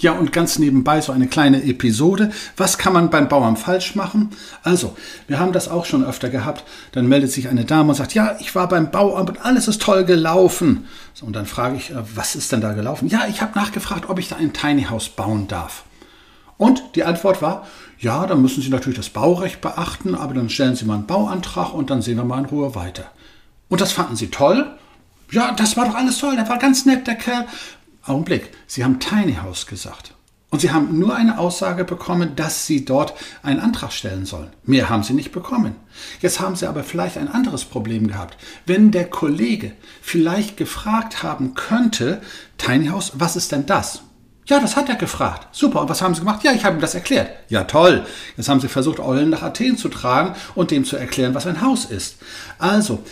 Ja, 0.00 0.12
und 0.12 0.32
ganz 0.32 0.58
nebenbei 0.58 1.00
so 1.00 1.12
eine 1.12 1.28
kleine 1.28 1.62
Episode. 1.62 2.30
Was 2.56 2.78
kann 2.78 2.92
man 2.92 3.10
beim 3.10 3.28
Bauern 3.28 3.56
falsch 3.56 3.94
machen? 3.94 4.30
Also, 4.62 4.96
wir 5.28 5.38
haben 5.38 5.52
das 5.52 5.68
auch 5.68 5.84
schon 5.84 6.04
öfter 6.04 6.30
gehabt. 6.30 6.64
Dann 6.92 7.06
meldet 7.06 7.30
sich 7.30 7.48
eine 7.48 7.64
Dame 7.64 7.90
und 7.90 7.94
sagt, 7.94 8.12
ja, 8.12 8.36
ich 8.40 8.54
war 8.54 8.68
beim 8.68 8.90
Bauamt 8.90 9.30
und 9.30 9.44
alles 9.44 9.68
ist 9.68 9.80
toll 9.80 10.04
gelaufen. 10.04 10.86
So, 11.14 11.26
und 11.26 11.34
dann 11.34 11.46
frage 11.46 11.76
ich, 11.76 11.90
äh, 11.90 12.02
was 12.14 12.34
ist 12.34 12.50
denn 12.50 12.60
da 12.60 12.72
gelaufen? 12.72 13.08
Ja, 13.08 13.26
ich 13.28 13.40
habe 13.40 13.58
nachgefragt, 13.58 14.08
ob 14.08 14.18
ich 14.18 14.28
da 14.28 14.36
ein 14.36 14.52
Tiny 14.52 14.84
House 14.84 15.08
bauen 15.08 15.46
darf. 15.46 15.84
Und 16.56 16.82
die 16.96 17.04
Antwort 17.04 17.40
war, 17.40 17.66
ja, 17.98 18.26
dann 18.26 18.42
müssen 18.42 18.62
Sie 18.62 18.70
natürlich 18.70 18.98
das 18.98 19.10
Baurecht 19.10 19.60
beachten, 19.60 20.14
aber 20.14 20.34
dann 20.34 20.50
stellen 20.50 20.76
Sie 20.76 20.84
mal 20.84 20.94
einen 20.94 21.06
Bauantrag 21.06 21.72
und 21.72 21.90
dann 21.90 22.02
sehen 22.02 22.16
wir 22.16 22.24
mal 22.24 22.40
in 22.40 22.46
Ruhe 22.46 22.74
weiter. 22.74 23.10
Und 23.68 23.80
das 23.80 23.92
fanden 23.92 24.16
Sie 24.16 24.28
toll? 24.28 24.66
Ja, 25.30 25.52
das 25.52 25.76
war 25.76 25.86
doch 25.86 25.94
alles 25.94 26.18
toll, 26.18 26.36
der 26.36 26.48
war 26.48 26.58
ganz 26.58 26.84
nett, 26.84 27.06
der 27.06 27.16
Kerl. 27.16 27.46
Augenblick, 28.06 28.50
Sie 28.66 28.84
haben 28.84 29.00
Tiny 29.00 29.34
House 29.42 29.66
gesagt. 29.66 30.14
Und 30.50 30.60
Sie 30.60 30.70
haben 30.70 31.00
nur 31.00 31.16
eine 31.16 31.38
Aussage 31.38 31.84
bekommen, 31.84 32.36
dass 32.36 32.64
Sie 32.64 32.84
dort 32.84 33.14
einen 33.42 33.58
Antrag 33.58 33.92
stellen 33.92 34.24
sollen. 34.24 34.50
Mehr 34.62 34.88
haben 34.88 35.02
Sie 35.02 35.12
nicht 35.12 35.32
bekommen. 35.32 35.74
Jetzt 36.20 36.38
haben 36.38 36.54
Sie 36.54 36.68
aber 36.68 36.84
vielleicht 36.84 37.18
ein 37.18 37.26
anderes 37.26 37.64
Problem 37.64 38.06
gehabt. 38.06 38.36
Wenn 38.64 38.92
der 38.92 39.10
Kollege 39.10 39.72
vielleicht 40.00 40.56
gefragt 40.56 41.24
haben 41.24 41.54
könnte, 41.54 42.20
Tiny 42.56 42.86
House, 42.86 43.12
was 43.14 43.34
ist 43.34 43.50
denn 43.50 43.66
das? 43.66 44.02
Ja, 44.46 44.60
das 44.60 44.76
hat 44.76 44.88
er 44.88 44.94
gefragt. 44.94 45.48
Super. 45.56 45.80
Und 45.80 45.88
was 45.88 46.02
haben 46.02 46.14
Sie 46.14 46.20
gemacht? 46.20 46.44
Ja, 46.44 46.52
ich 46.52 46.64
habe 46.64 46.76
ihm 46.76 46.80
das 46.80 46.94
erklärt. 46.94 47.30
Ja, 47.48 47.64
toll. 47.64 48.06
Jetzt 48.36 48.48
haben 48.48 48.60
Sie 48.60 48.68
versucht, 48.68 49.00
Eulen 49.00 49.30
nach 49.30 49.42
Athen 49.42 49.76
zu 49.76 49.88
tragen 49.88 50.36
und 50.54 50.70
dem 50.70 50.84
zu 50.84 50.96
erklären, 50.96 51.34
was 51.34 51.48
ein 51.48 51.62
Haus 51.62 51.86
ist. 51.86 52.18
Also, 52.58 53.02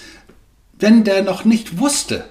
wenn 0.78 1.02
der 1.04 1.22
noch 1.22 1.44
nicht 1.44 1.78
wusste, 1.78 2.24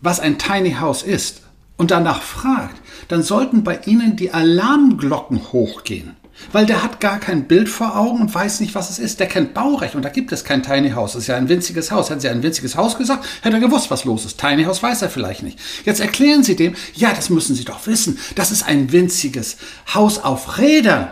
was 0.00 0.20
ein 0.20 0.38
Tiny 0.38 0.74
House 0.74 1.02
ist, 1.02 1.42
und 1.78 1.90
danach 1.90 2.20
fragt, 2.20 2.76
dann 3.08 3.22
sollten 3.22 3.64
bei 3.64 3.80
Ihnen 3.86 4.16
die 4.16 4.34
Alarmglocken 4.34 5.52
hochgehen. 5.52 6.16
Weil 6.52 6.66
der 6.66 6.84
hat 6.84 7.00
gar 7.00 7.18
kein 7.18 7.48
Bild 7.48 7.68
vor 7.68 7.96
Augen 7.96 8.20
und 8.20 8.34
weiß 8.34 8.60
nicht, 8.60 8.74
was 8.74 8.90
es 8.90 8.98
ist. 8.98 9.18
Der 9.18 9.26
kennt 9.26 9.54
Baurecht 9.54 9.94
und 9.94 10.04
da 10.04 10.08
gibt 10.08 10.30
es 10.32 10.44
kein 10.44 10.62
Tiny 10.62 10.90
House. 10.90 11.12
Das 11.12 11.22
ist 11.22 11.28
ja 11.28 11.36
ein 11.36 11.48
winziges 11.48 11.90
Haus. 11.90 12.10
Hätten 12.10 12.20
Sie 12.20 12.28
ein 12.28 12.42
winziges 12.42 12.76
Haus 12.76 12.96
gesagt, 12.96 13.26
hätte 13.42 13.56
er 13.56 13.60
gewusst, 13.60 13.90
was 13.90 14.04
los 14.04 14.24
ist. 14.24 14.38
Tiny 14.38 14.64
House 14.64 14.82
weiß 14.82 15.02
er 15.02 15.10
vielleicht 15.10 15.42
nicht. 15.42 15.58
Jetzt 15.84 16.00
erklären 16.00 16.44
Sie 16.44 16.54
dem, 16.54 16.74
ja, 16.94 17.12
das 17.12 17.30
müssen 17.30 17.56
Sie 17.56 17.64
doch 17.64 17.86
wissen. 17.86 18.18
Das 18.36 18.52
ist 18.52 18.66
ein 18.66 18.92
winziges 18.92 19.56
Haus 19.92 20.22
auf 20.22 20.58
Rädern. 20.58 21.08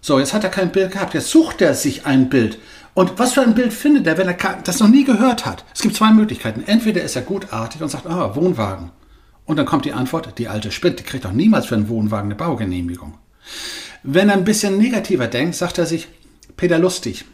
So, 0.00 0.18
jetzt 0.18 0.32
hat 0.32 0.44
er 0.44 0.50
kein 0.50 0.70
Bild 0.70 0.92
gehabt. 0.92 1.14
Jetzt 1.14 1.30
sucht 1.30 1.60
er 1.60 1.74
sich 1.74 2.06
ein 2.06 2.28
Bild. 2.28 2.58
Und 2.94 3.18
was 3.18 3.34
für 3.34 3.42
ein 3.42 3.54
Bild 3.54 3.72
findet 3.72 4.06
er, 4.06 4.16
wenn 4.16 4.28
er 4.28 4.36
das 4.64 4.80
noch 4.80 4.88
nie 4.88 5.04
gehört 5.04 5.44
hat? 5.44 5.64
Es 5.74 5.82
gibt 5.82 5.96
zwei 5.96 6.12
Möglichkeiten. 6.12 6.62
Entweder 6.66 7.02
ist 7.02 7.16
er 7.16 7.22
gutartig 7.22 7.82
und 7.82 7.88
sagt, 7.88 8.06
ah, 8.06 8.34
Wohnwagen. 8.34 8.90
Und 9.48 9.56
dann 9.56 9.64
kommt 9.64 9.86
die 9.86 9.94
Antwort, 9.94 10.38
die 10.38 10.46
alte 10.46 10.70
spinnt, 10.70 11.00
die 11.00 11.04
kriegt 11.04 11.24
doch 11.24 11.32
niemals 11.32 11.66
für 11.66 11.74
einen 11.74 11.88
Wohnwagen 11.88 12.26
eine 12.26 12.34
Baugenehmigung. 12.34 13.14
Wenn 14.02 14.28
er 14.28 14.36
ein 14.36 14.44
bisschen 14.44 14.76
negativer 14.76 15.26
denkt, 15.26 15.54
sagt 15.54 15.78
er 15.78 15.86
sich, 15.86 16.06
Peter 16.58 16.78
Lustig, 16.78 17.24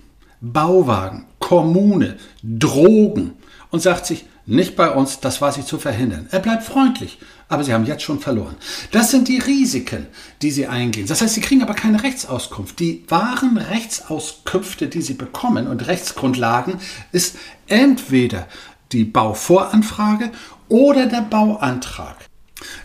Bauwagen, 0.40 1.26
Kommune, 1.40 2.16
Drogen 2.40 3.32
und 3.70 3.80
sagt 3.80 4.06
sich, 4.06 4.26
nicht 4.46 4.76
bei 4.76 4.90
uns, 4.90 5.18
das 5.18 5.40
war 5.40 5.50
sie 5.50 5.64
zu 5.64 5.78
verhindern. 5.78 6.28
Er 6.30 6.38
bleibt 6.38 6.62
freundlich, 6.62 7.18
aber 7.48 7.64
sie 7.64 7.74
haben 7.74 7.84
jetzt 7.84 8.04
schon 8.04 8.20
verloren. 8.20 8.54
Das 8.92 9.10
sind 9.10 9.26
die 9.26 9.38
Risiken, 9.38 10.06
die 10.40 10.52
sie 10.52 10.68
eingehen. 10.68 11.08
Das 11.08 11.20
heißt, 11.20 11.34
sie 11.34 11.40
kriegen 11.40 11.62
aber 11.62 11.74
keine 11.74 12.04
Rechtsauskunft. 12.04 12.78
Die 12.78 13.04
wahren 13.08 13.56
Rechtsauskünfte, 13.56 14.86
die 14.86 15.02
sie 15.02 15.14
bekommen 15.14 15.66
und 15.66 15.88
Rechtsgrundlagen, 15.88 16.74
ist 17.10 17.36
entweder 17.66 18.46
die 18.92 19.04
Bauvoranfrage 19.04 20.30
oder 20.68 21.06
der 21.06 21.22
Bauantrag. 21.22 22.16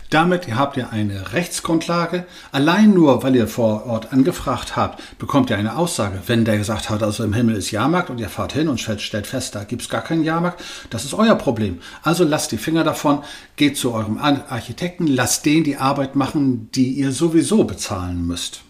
Damit 0.09 0.53
habt 0.55 0.75
ihr 0.75 0.91
eine 0.91 1.33
Rechtsgrundlage. 1.33 2.25
Allein 2.51 2.93
nur, 2.93 3.21
weil 3.21 3.35
ihr 3.35 3.47
vor 3.47 3.85
Ort 3.85 4.11
angefragt 4.11 4.75
habt, 4.75 5.19
bekommt 5.19 5.51
ihr 5.51 5.57
eine 5.57 5.77
Aussage. 5.77 6.23
Wenn 6.25 6.45
der 6.45 6.57
gesagt 6.57 6.89
hat, 6.89 7.03
also 7.03 7.23
im 7.23 7.33
Himmel 7.33 7.55
ist 7.55 7.69
Jahrmarkt 7.69 8.09
und 8.09 8.19
ihr 8.19 8.29
fahrt 8.29 8.53
hin 8.53 8.69
und 8.69 8.79
stellt 8.79 9.27
fest, 9.27 9.53
da 9.53 9.63
gibt 9.63 9.83
es 9.83 9.89
gar 9.89 10.01
keinen 10.01 10.23
Jahrmarkt, 10.23 10.63
das 10.89 11.05
ist 11.05 11.13
euer 11.13 11.35
Problem. 11.35 11.79
Also 12.01 12.23
lasst 12.23 12.51
die 12.51 12.57
Finger 12.57 12.83
davon, 12.83 13.23
geht 13.55 13.77
zu 13.77 13.93
eurem 13.93 14.17
Architekten, 14.17 15.05
lasst 15.05 15.45
den 15.45 15.63
die 15.63 15.77
Arbeit 15.77 16.15
machen, 16.15 16.71
die 16.73 16.93
ihr 16.93 17.11
sowieso 17.11 17.63
bezahlen 17.63 18.25
müsst. 18.25 18.61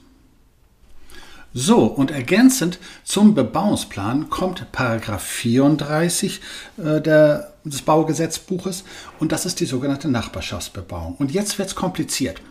So, 1.53 1.85
und 1.85 2.11
ergänzend 2.11 2.77
zum 3.03 3.33
Bebauungsplan 3.33 4.29
kommt 4.29 4.71
Paragraph 4.71 5.23
34 5.23 6.41
äh, 6.77 7.01
der, 7.01 7.53
des 7.69 7.81
Baugesetzbuches 7.81 8.83
und 9.19 9.31
das 9.31 9.45
ist 9.45 9.59
die 9.59 9.65
sogenannte 9.65 10.09
Nachbarschaftsbebauung. 10.09 11.15
Und 11.17 11.31
jetzt 11.31 11.57
wird 11.57 11.69
es 11.69 11.75
kompliziert. 11.75 12.41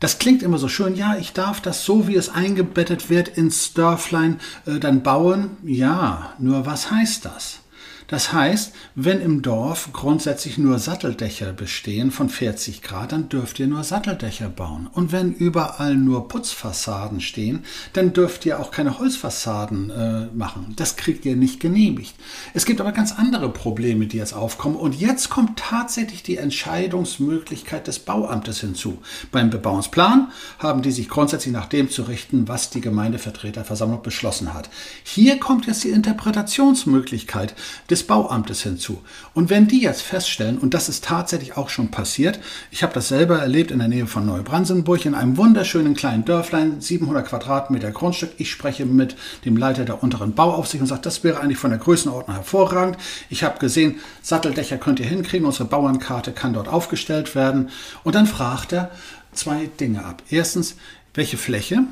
Das 0.00 0.18
klingt 0.18 0.42
immer 0.42 0.58
so 0.58 0.68
schön, 0.68 0.96
ja, 0.96 1.16
ich 1.16 1.32
darf 1.32 1.60
das 1.60 1.84
so, 1.84 2.08
wie 2.08 2.16
es 2.16 2.28
eingebettet 2.28 3.10
wird 3.10 3.28
ins 3.28 3.72
Dörflein, 3.72 4.40
äh, 4.66 4.78
dann 4.78 5.02
bauen. 5.02 5.56
Ja, 5.64 6.34
nur 6.38 6.66
was 6.66 6.90
heißt 6.90 7.24
das? 7.24 7.60
Das 8.06 8.32
heißt, 8.32 8.72
wenn 8.94 9.20
im 9.20 9.40
Dorf 9.40 9.88
grundsätzlich 9.92 10.58
nur 10.58 10.78
Satteldächer 10.78 11.52
bestehen 11.52 12.10
von 12.10 12.28
40 12.28 12.82
Grad, 12.82 13.12
dann 13.12 13.28
dürft 13.28 13.58
ihr 13.58 13.66
nur 13.66 13.82
Satteldächer 13.82 14.48
bauen. 14.48 14.88
Und 14.92 15.10
wenn 15.10 15.32
überall 15.32 15.94
nur 15.96 16.28
Putzfassaden 16.28 17.20
stehen, 17.20 17.64
dann 17.94 18.12
dürft 18.12 18.44
ihr 18.44 18.60
auch 18.60 18.70
keine 18.70 18.98
Holzfassaden 18.98 19.90
äh, 19.90 20.26
machen. 20.34 20.74
Das 20.76 20.96
kriegt 20.96 21.24
ihr 21.24 21.36
nicht 21.36 21.60
genehmigt. 21.60 22.14
Es 22.52 22.66
gibt 22.66 22.80
aber 22.80 22.92
ganz 22.92 23.12
andere 23.12 23.48
Probleme, 23.48 24.06
die 24.06 24.18
jetzt 24.18 24.34
aufkommen. 24.34 24.76
Und 24.76 25.00
jetzt 25.00 25.30
kommt 25.30 25.58
tatsächlich 25.58 26.22
die 26.22 26.36
Entscheidungsmöglichkeit 26.36 27.86
des 27.86 28.00
Bauamtes 28.00 28.60
hinzu. 28.60 28.98
Beim 29.32 29.48
Bebauungsplan 29.48 30.30
haben 30.58 30.82
die 30.82 30.92
sich 30.92 31.08
grundsätzlich 31.08 31.54
nach 31.54 31.66
dem 31.66 31.88
zu 31.88 32.02
richten, 32.02 32.48
was 32.48 32.68
die 32.68 32.80
Gemeindevertreterversammlung 32.82 34.02
beschlossen 34.02 34.52
hat. 34.52 34.68
Hier 35.04 35.40
kommt 35.40 35.66
jetzt 35.66 35.84
die 35.84 35.90
Interpretationsmöglichkeit 35.90 37.54
des 37.90 37.93
Bauamtes 38.02 38.62
hinzu. 38.62 39.02
Und 39.32 39.50
wenn 39.50 39.68
die 39.68 39.80
jetzt 39.80 40.02
feststellen, 40.02 40.58
und 40.58 40.74
das 40.74 40.88
ist 40.88 41.04
tatsächlich 41.04 41.56
auch 41.56 41.68
schon 41.68 41.90
passiert, 41.90 42.40
ich 42.70 42.82
habe 42.82 42.92
das 42.92 43.08
selber 43.08 43.38
erlebt 43.38 43.70
in 43.70 43.78
der 43.78 43.88
Nähe 43.88 44.06
von 44.06 44.26
Neubrandenburg, 44.26 45.06
in 45.06 45.14
einem 45.14 45.36
wunderschönen 45.36 45.94
kleinen 45.94 46.24
Dörflein, 46.24 46.80
700 46.80 47.26
Quadratmeter 47.26 47.92
Grundstück. 47.92 48.32
Ich 48.38 48.50
spreche 48.50 48.84
mit 48.84 49.16
dem 49.44 49.56
Leiter 49.56 49.84
der 49.84 50.02
unteren 50.02 50.34
Bauaufsicht 50.34 50.80
und 50.80 50.88
sage, 50.88 51.02
das 51.02 51.24
wäre 51.24 51.40
eigentlich 51.40 51.58
von 51.58 51.70
der 51.70 51.78
Größenordnung 51.78 52.34
hervorragend. 52.36 52.96
Ich 53.30 53.44
habe 53.44 53.58
gesehen, 53.58 54.00
Satteldächer 54.22 54.78
könnt 54.78 55.00
ihr 55.00 55.06
hinkriegen, 55.06 55.46
unsere 55.46 55.66
Bauernkarte 55.66 56.32
kann 56.32 56.52
dort 56.52 56.68
aufgestellt 56.68 57.34
werden. 57.34 57.70
Und 58.02 58.14
dann 58.14 58.26
fragt 58.26 58.72
er 58.72 58.90
zwei 59.32 59.70
Dinge 59.78 60.04
ab. 60.04 60.22
Erstens, 60.30 60.76
welche 61.14 61.36
Fläche? 61.36 61.84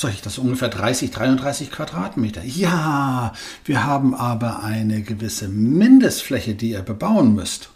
Sag 0.00 0.14
ich 0.14 0.22
das, 0.22 0.38
ungefähr 0.38 0.70
30, 0.70 1.10
33 1.10 1.70
Quadratmeter. 1.70 2.42
Ja, 2.42 3.34
wir 3.66 3.84
haben 3.84 4.14
aber 4.14 4.62
eine 4.62 5.02
gewisse 5.02 5.48
Mindestfläche, 5.48 6.54
die 6.54 6.70
ihr 6.70 6.80
bebauen 6.80 7.34
müsst. 7.34 7.68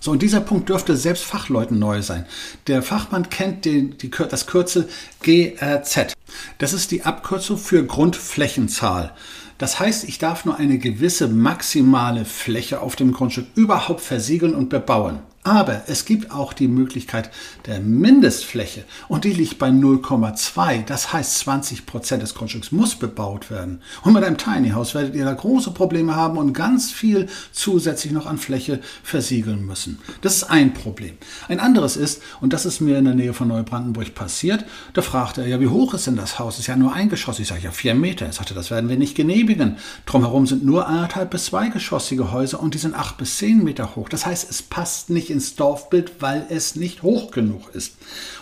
So, 0.00 0.12
und 0.12 0.22
dieser 0.22 0.40
Punkt 0.40 0.70
dürfte 0.70 0.96
selbst 0.96 1.24
Fachleuten 1.24 1.78
neu 1.78 2.00
sein. 2.00 2.24
Der 2.68 2.82
Fachmann 2.82 3.28
kennt 3.28 3.66
den, 3.66 3.98
die, 3.98 4.10
das 4.10 4.46
Kürzel 4.46 4.88
GRZ. 5.22 6.14
Das 6.56 6.72
ist 6.72 6.90
die 6.90 7.02
Abkürzung 7.02 7.58
für 7.58 7.84
Grundflächenzahl. 7.84 9.12
Das 9.58 9.78
heißt, 9.78 10.04
ich 10.04 10.18
darf 10.18 10.46
nur 10.46 10.56
eine 10.56 10.78
gewisse 10.78 11.28
maximale 11.28 12.24
Fläche 12.24 12.80
auf 12.80 12.96
dem 12.96 13.12
Grundstück 13.12 13.46
überhaupt 13.56 14.00
versiegeln 14.00 14.54
und 14.54 14.70
bebauen. 14.70 15.20
Aber 15.46 15.82
es 15.86 16.04
gibt 16.06 16.32
auch 16.32 16.52
die 16.52 16.66
Möglichkeit 16.66 17.30
der 17.66 17.78
Mindestfläche 17.78 18.82
und 19.06 19.22
die 19.22 19.32
liegt 19.32 19.60
bei 19.60 19.68
0,2. 19.68 20.84
Das 20.84 21.12
heißt, 21.12 21.38
20 21.38 21.86
Prozent 21.86 22.20
des 22.20 22.34
Grundstücks 22.34 22.72
muss 22.72 22.96
bebaut 22.96 23.48
werden. 23.48 23.80
Und 24.02 24.14
mit 24.14 24.24
einem 24.24 24.38
Tiny 24.38 24.70
House 24.70 24.96
werdet 24.96 25.14
ihr 25.14 25.24
da 25.24 25.32
große 25.32 25.70
Probleme 25.70 26.16
haben 26.16 26.36
und 26.36 26.52
ganz 26.52 26.90
viel 26.90 27.28
zusätzlich 27.52 28.12
noch 28.12 28.26
an 28.26 28.38
Fläche 28.38 28.80
versiegeln 29.04 29.64
müssen. 29.64 30.00
Das 30.20 30.34
ist 30.34 30.50
ein 30.50 30.74
Problem. 30.74 31.16
Ein 31.46 31.60
anderes 31.60 31.96
ist, 31.96 32.22
und 32.40 32.52
das 32.52 32.66
ist 32.66 32.80
mir 32.80 32.98
in 32.98 33.04
der 33.04 33.14
Nähe 33.14 33.32
von 33.32 33.46
Neubrandenburg 33.46 34.16
passiert, 34.16 34.64
da 34.94 35.02
fragte 35.02 35.42
er, 35.42 35.46
ja, 35.46 35.60
wie 35.60 35.68
hoch 35.68 35.94
ist 35.94 36.08
denn 36.08 36.16
das 36.16 36.40
Haus? 36.40 36.58
Ist 36.58 36.66
ja 36.66 36.74
nur 36.74 36.92
ein 36.92 37.08
Geschoss. 37.08 37.38
Ich 37.38 37.46
sage, 37.46 37.62
ja, 37.62 37.70
vier 37.70 37.94
Meter. 37.94 38.26
Er 38.26 38.32
sagte, 38.32 38.54
das 38.54 38.72
werden 38.72 38.90
wir 38.90 38.96
nicht 38.96 39.14
genehmigen. 39.14 39.76
Drumherum 40.06 40.48
sind 40.48 40.64
nur 40.64 40.88
anderthalb 40.88 41.30
bis 41.30 41.44
zweigeschossige 41.44 42.32
Häuser 42.32 42.58
und 42.58 42.74
die 42.74 42.78
sind 42.78 42.96
acht 42.96 43.16
bis 43.16 43.38
zehn 43.38 43.62
Meter 43.62 43.94
hoch. 43.94 44.08
Das 44.08 44.26
heißt, 44.26 44.50
es 44.50 44.60
passt 44.60 45.08
nicht 45.08 45.35
ins 45.36 45.54
Dorfbild, 45.54 46.12
weil 46.20 46.46
es 46.48 46.76
nicht 46.76 47.02
hoch 47.02 47.30
genug 47.30 47.74
ist. 47.74 47.96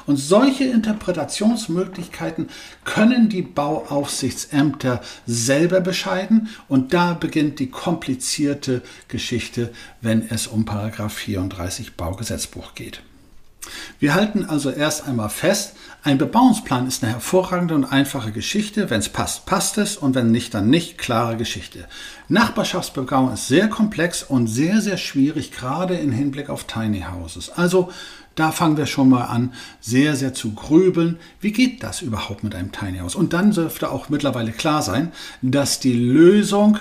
Und 0.06 0.16
solche 0.16 0.64
Interpretationsmöglichkeiten 0.64 2.48
können 2.84 3.28
die 3.28 3.42
Bauaufsichtsämter 3.42 5.02
selber 5.26 5.80
bescheiden 5.80 6.48
und 6.68 6.94
da 6.94 7.14
beginnt 7.14 7.58
die 7.58 7.70
komplizierte 7.70 8.82
Geschichte, 9.08 9.72
wenn 10.02 10.30
es 10.30 10.46
um 10.46 10.64
Paragraph 10.64 11.14
34 11.14 11.96
Baugesetzbuch 11.96 12.74
geht. 12.76 13.02
Wir 13.98 14.14
halten 14.14 14.44
also 14.44 14.70
erst 14.70 15.08
einmal 15.08 15.30
fest, 15.30 15.74
ein 16.04 16.18
Bebauungsplan 16.18 16.87
ist 16.87 17.02
eine 17.02 17.14
hervorragende 17.14 17.75
und 17.75 17.87
einfache 17.87 18.30
Geschichte. 18.30 18.90
Wenn 18.90 19.00
es 19.00 19.08
passt, 19.08 19.46
passt 19.46 19.78
es 19.78 19.96
und 19.96 20.14
wenn 20.14 20.30
nicht, 20.30 20.52
dann 20.52 20.68
nicht. 20.68 20.99
Klare 20.99 21.38
Geschichte. 21.38 21.87
Nachbarschaftsbebauung 22.28 23.32
ist 23.32 23.49
sehr 23.49 23.68
komplex 23.68 24.23
und 24.23 24.46
sehr, 24.46 24.82
sehr 24.82 24.99
schwierig, 24.99 25.50
gerade 25.50 25.94
im 25.94 26.12
Hinblick 26.12 26.50
auf 26.50 26.64
Tiny 26.64 27.06
Houses. 27.11 27.49
Also 27.49 27.90
da 28.34 28.52
fangen 28.52 28.76
wir 28.76 28.84
schon 28.84 29.08
mal 29.08 29.25
an, 29.25 29.54
sehr, 29.80 30.14
sehr 30.14 30.34
zu 30.34 30.52
grübeln. 30.52 31.18
Wie 31.40 31.52
geht 31.52 31.82
das 31.82 32.02
überhaupt 32.02 32.44
mit 32.44 32.54
einem 32.54 32.70
Tiny 32.70 32.99
House? 32.99 33.14
Und 33.14 33.32
dann 33.32 33.52
dürfte 33.52 33.90
auch 33.90 34.11
mittlerweile 34.11 34.52
klar 34.52 34.82
sein, 34.82 35.11
dass 35.40 35.80
die 35.80 35.94
Lösung 35.94 36.78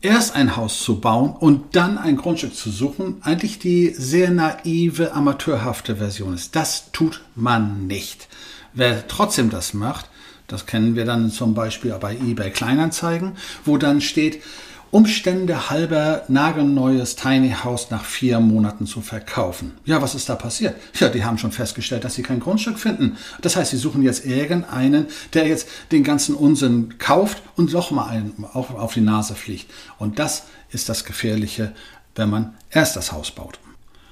erst 0.00 0.34
ein 0.34 0.56
Haus 0.56 0.82
zu 0.82 1.00
bauen 1.00 1.34
und 1.38 1.74
dann 1.74 1.98
ein 1.98 2.16
Grundstück 2.16 2.54
zu 2.54 2.70
suchen, 2.70 3.16
eigentlich 3.22 3.58
die 3.58 3.90
sehr 3.90 4.30
naive, 4.30 5.12
amateurhafte 5.12 5.96
Version 5.96 6.34
ist. 6.34 6.54
Das 6.54 6.92
tut 6.92 7.22
man 7.34 7.86
nicht. 7.86 8.28
Wer 8.74 9.08
trotzdem 9.08 9.50
das 9.50 9.74
macht, 9.74 10.08
das 10.46 10.66
kennen 10.66 10.94
wir 10.94 11.04
dann 11.04 11.30
zum 11.30 11.54
Beispiel 11.54 11.92
bei 12.00 12.14
eBay 12.14 12.50
Kleinanzeigen, 12.50 13.32
wo 13.64 13.76
dann 13.76 14.00
steht, 14.00 14.42
Umstände 14.90 15.68
halber 15.68 16.22
nagelneues 16.28 17.14
Tiny 17.14 17.54
House 17.62 17.90
nach 17.90 18.04
vier 18.04 18.40
Monaten 18.40 18.86
zu 18.86 19.02
verkaufen. 19.02 19.72
Ja, 19.84 20.00
was 20.00 20.14
ist 20.14 20.30
da 20.30 20.34
passiert? 20.34 20.76
Ja, 20.98 21.10
die 21.10 21.24
haben 21.24 21.36
schon 21.36 21.52
festgestellt, 21.52 22.04
dass 22.04 22.14
sie 22.14 22.22
kein 22.22 22.40
Grundstück 22.40 22.78
finden. 22.78 23.18
Das 23.42 23.56
heißt, 23.56 23.70
sie 23.70 23.76
suchen 23.76 24.02
jetzt 24.02 24.24
irgendeinen, 24.24 25.06
der 25.34 25.46
jetzt 25.46 25.68
den 25.92 26.04
ganzen 26.04 26.34
Unsinn 26.34 26.94
kauft 26.98 27.42
und 27.56 27.72
noch 27.72 27.90
mal 27.90 28.08
einen 28.08 28.46
auf, 28.52 28.74
auf 28.74 28.94
die 28.94 29.02
Nase 29.02 29.34
fliegt. 29.34 29.70
Und 29.98 30.18
das 30.18 30.44
ist 30.70 30.88
das 30.88 31.04
Gefährliche, 31.04 31.74
wenn 32.14 32.30
man 32.30 32.54
erst 32.70 32.96
das 32.96 33.12
Haus 33.12 33.30
baut. 33.30 33.58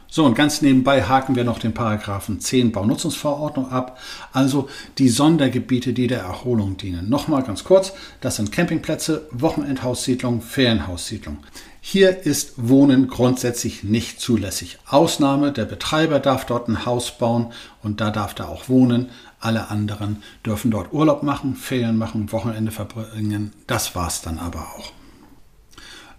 So, 0.08 0.24
und 0.24 0.34
ganz 0.34 0.62
nebenbei 0.62 1.02
haken 1.02 1.36
wir 1.36 1.44
noch 1.44 1.58
den 1.58 1.74
Paragraphen 1.74 2.40
10 2.40 2.72
Baunutzungsverordnung 2.72 3.70
ab, 3.70 3.98
also 4.32 4.68
die 4.98 5.08
Sondergebiete, 5.08 5.92
die 5.92 6.06
der 6.06 6.20
Erholung 6.20 6.76
dienen. 6.76 7.08
Nochmal 7.08 7.42
ganz 7.42 7.64
kurz, 7.64 7.92
das 8.20 8.36
sind 8.36 8.52
Campingplätze, 8.52 9.26
Wochenendhaussiedlungen, 9.32 10.40
Ferienhaussiedlungen. 10.40 11.40
Hier 11.80 12.24
ist 12.26 12.54
Wohnen 12.56 13.06
grundsätzlich 13.06 13.84
nicht 13.84 14.20
zulässig. 14.20 14.78
Ausnahme, 14.86 15.52
der 15.52 15.66
Betreiber 15.66 16.18
darf 16.18 16.44
dort 16.44 16.68
ein 16.68 16.84
Haus 16.84 17.16
bauen 17.16 17.52
und 17.82 18.00
da 18.00 18.10
darf 18.10 18.34
er 18.38 18.48
auch 18.48 18.68
wohnen. 18.68 19.10
Alle 19.38 19.70
anderen 19.70 20.22
dürfen 20.44 20.72
dort 20.72 20.92
Urlaub 20.92 21.22
machen, 21.22 21.54
Ferien 21.54 21.96
machen, 21.96 22.32
Wochenende 22.32 22.72
verbringen. 22.72 23.52
Das 23.68 23.94
war's 23.94 24.20
dann 24.20 24.40
aber 24.40 24.62
auch. 24.76 24.90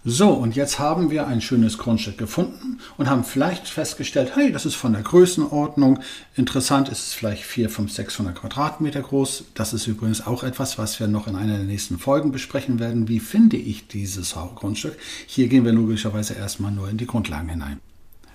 So, 0.10 0.30
und 0.30 0.56
jetzt 0.56 0.80
haben 0.80 1.12
wir 1.12 1.28
ein 1.28 1.42
schönes 1.42 1.78
Grundstück 1.78 2.18
gefunden 2.18 2.80
und 2.96 3.10
haben 3.10 3.26
vielleicht 3.26 3.68
festgestellt, 3.68 4.38
hey, 4.38 4.54
das 4.54 4.66
ist 4.66 4.76
von 4.76 4.94
der 4.94 5.02
Größenordnung. 5.02 6.00
Interessant 6.38 6.88
ist 6.88 7.08
es 7.08 7.14
vielleicht 7.14 7.44
4, 7.44 7.70
5, 7.70 7.92
600 7.92 8.34
Quadratmeter 8.34 9.02
groß. 9.02 9.44
Das 9.54 9.74
ist 9.74 9.86
übrigens 9.86 10.26
auch 10.26 10.46
etwas, 10.46 10.78
was 10.78 11.02
wir 11.02 11.10
noch 11.10 11.28
in 11.28 11.36
einer 11.36 11.58
der 11.58 11.66
nächsten 11.66 12.00
Folgen 12.00 12.32
besprechen 12.32 12.80
werden. 12.80 13.10
Wie 13.10 13.20
finde 13.20 13.58
ich 13.58 13.90
dieses 13.90 14.34
Grundstück? 14.56 14.98
Hier 15.26 15.50
gehen 15.50 15.66
wir 15.66 15.74
logischerweise 15.74 16.36
erstmal 16.36 16.72
nur 16.72 16.88
in 16.88 16.96
die 16.96 17.06
Grundlagen 17.06 17.50
hinein. 17.50 17.82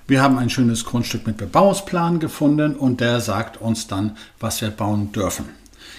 Wir 0.06 0.20
haben 0.20 0.36
ein 0.36 0.50
schönes 0.50 0.84
Grundstück 0.84 1.26
mit 1.26 1.38
Bebauungsplan 1.38 2.20
gefunden 2.20 2.76
und 2.76 3.00
der 3.00 3.22
sagt 3.22 3.62
uns 3.62 3.86
dann, 3.86 4.18
was 4.38 4.60
wir 4.60 4.68
bauen 4.68 5.12
dürfen. 5.12 5.46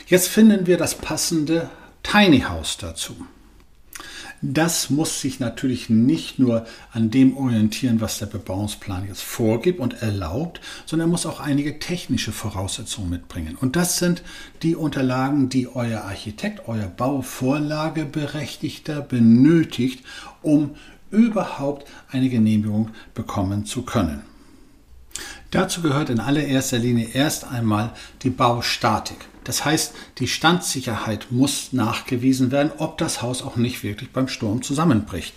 Jetzt 0.06 0.28
finden 0.28 0.68
wir 0.68 0.78
das 0.78 0.94
passende 0.94 1.72
Tiny 2.04 2.42
House 2.42 2.78
dazu. 2.78 3.16
Das 4.42 4.90
muss 4.90 5.22
sich 5.22 5.40
natürlich 5.40 5.90
nicht 5.90 6.40
nur 6.40 6.66
an 6.92 7.12
dem 7.12 7.38
orientieren, 7.38 8.02
was 8.02 8.20
der 8.20 8.26
Bebauungsplan 8.26 9.08
jetzt 9.08 9.22
vorgibt 9.22 9.80
und 9.80 10.02
erlaubt, 10.02 10.60
sondern 10.86 11.08
er 11.08 11.12
muss 11.12 11.26
auch 11.26 11.40
einige 11.40 11.80
technische 11.80 12.32
Voraussetzungen 12.32 13.10
mitbringen. 13.10 13.58
Und 13.60 13.76
das 13.76 13.98
sind 14.00 14.24
die 14.62 14.76
Unterlagen, 14.76 15.50
die 15.50 15.68
euer 15.68 16.02
Architekt, 16.02 16.68
euer 16.68 16.88
Bauvorlageberechtigter 16.88 19.02
benötigt, 19.02 20.06
um 20.42 20.76
überhaupt 21.12 21.88
eine 22.10 22.30
Genehmigung 22.30 22.90
bekommen 23.14 23.66
zu 23.66 23.84
können. 23.84 24.22
Dazu 25.52 25.82
gehört 25.82 26.10
in 26.10 26.20
allererster 26.20 26.80
Linie 26.80 27.10
erst 27.14 27.46
einmal 27.46 27.92
die 28.24 28.32
Baustatik. 28.32 29.28
Das 29.44 29.66
heißt, 29.66 29.94
die 30.20 30.28
Standsicherheit 30.28 31.28
muss 31.32 31.74
nachgewiesen 31.74 32.52
werden, 32.52 32.72
ob 32.78 32.98
das 32.98 33.22
Haus 33.22 33.42
auch 33.42 33.56
nicht 33.56 33.84
wirklich 33.84 34.12
beim 34.12 34.28
Sturm 34.28 34.62
zusammenbricht. 34.62 35.34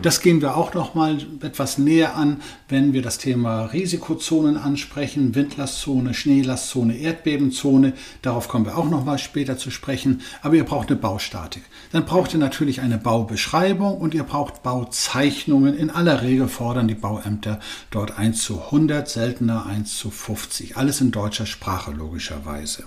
Das 0.00 0.20
gehen 0.20 0.40
wir 0.40 0.56
auch 0.56 0.74
noch 0.74 0.94
mal 0.94 1.18
etwas 1.42 1.78
näher 1.78 2.16
an, 2.16 2.40
wenn 2.68 2.92
wir 2.92 3.02
das 3.02 3.18
Thema 3.18 3.64
Risikozonen 3.66 4.56
ansprechen, 4.56 5.34
Windlastzone, 5.34 6.14
Schneelastzone, 6.14 6.96
Erdbebenzone. 6.96 7.92
Darauf 8.22 8.48
kommen 8.48 8.64
wir 8.64 8.78
auch 8.78 8.88
noch 8.88 9.04
mal 9.04 9.18
später 9.18 9.58
zu 9.58 9.70
sprechen. 9.70 10.22
Aber 10.40 10.54
ihr 10.54 10.64
braucht 10.64 10.88
eine 10.88 10.98
Baustatik. 10.98 11.62
Dann 11.90 12.04
braucht 12.04 12.32
ihr 12.32 12.38
natürlich 12.38 12.80
eine 12.80 12.98
Baubeschreibung 12.98 13.98
und 13.98 14.14
ihr 14.14 14.24
braucht 14.24 14.62
Bauzeichnungen. 14.62 15.76
In 15.76 15.90
aller 15.90 16.22
Regel 16.22 16.48
fordern 16.48 16.88
die 16.88 16.94
Bauämter 16.94 17.60
dort 17.90 18.18
1 18.18 18.42
zu 18.42 18.62
100, 18.62 19.08
seltener 19.08 19.66
1 19.66 19.96
zu 19.96 20.10
50. 20.10 20.76
Alles 20.76 21.00
in 21.00 21.10
deutscher 21.10 21.46
Sprache 21.46 21.92
logischerweise. 21.92 22.84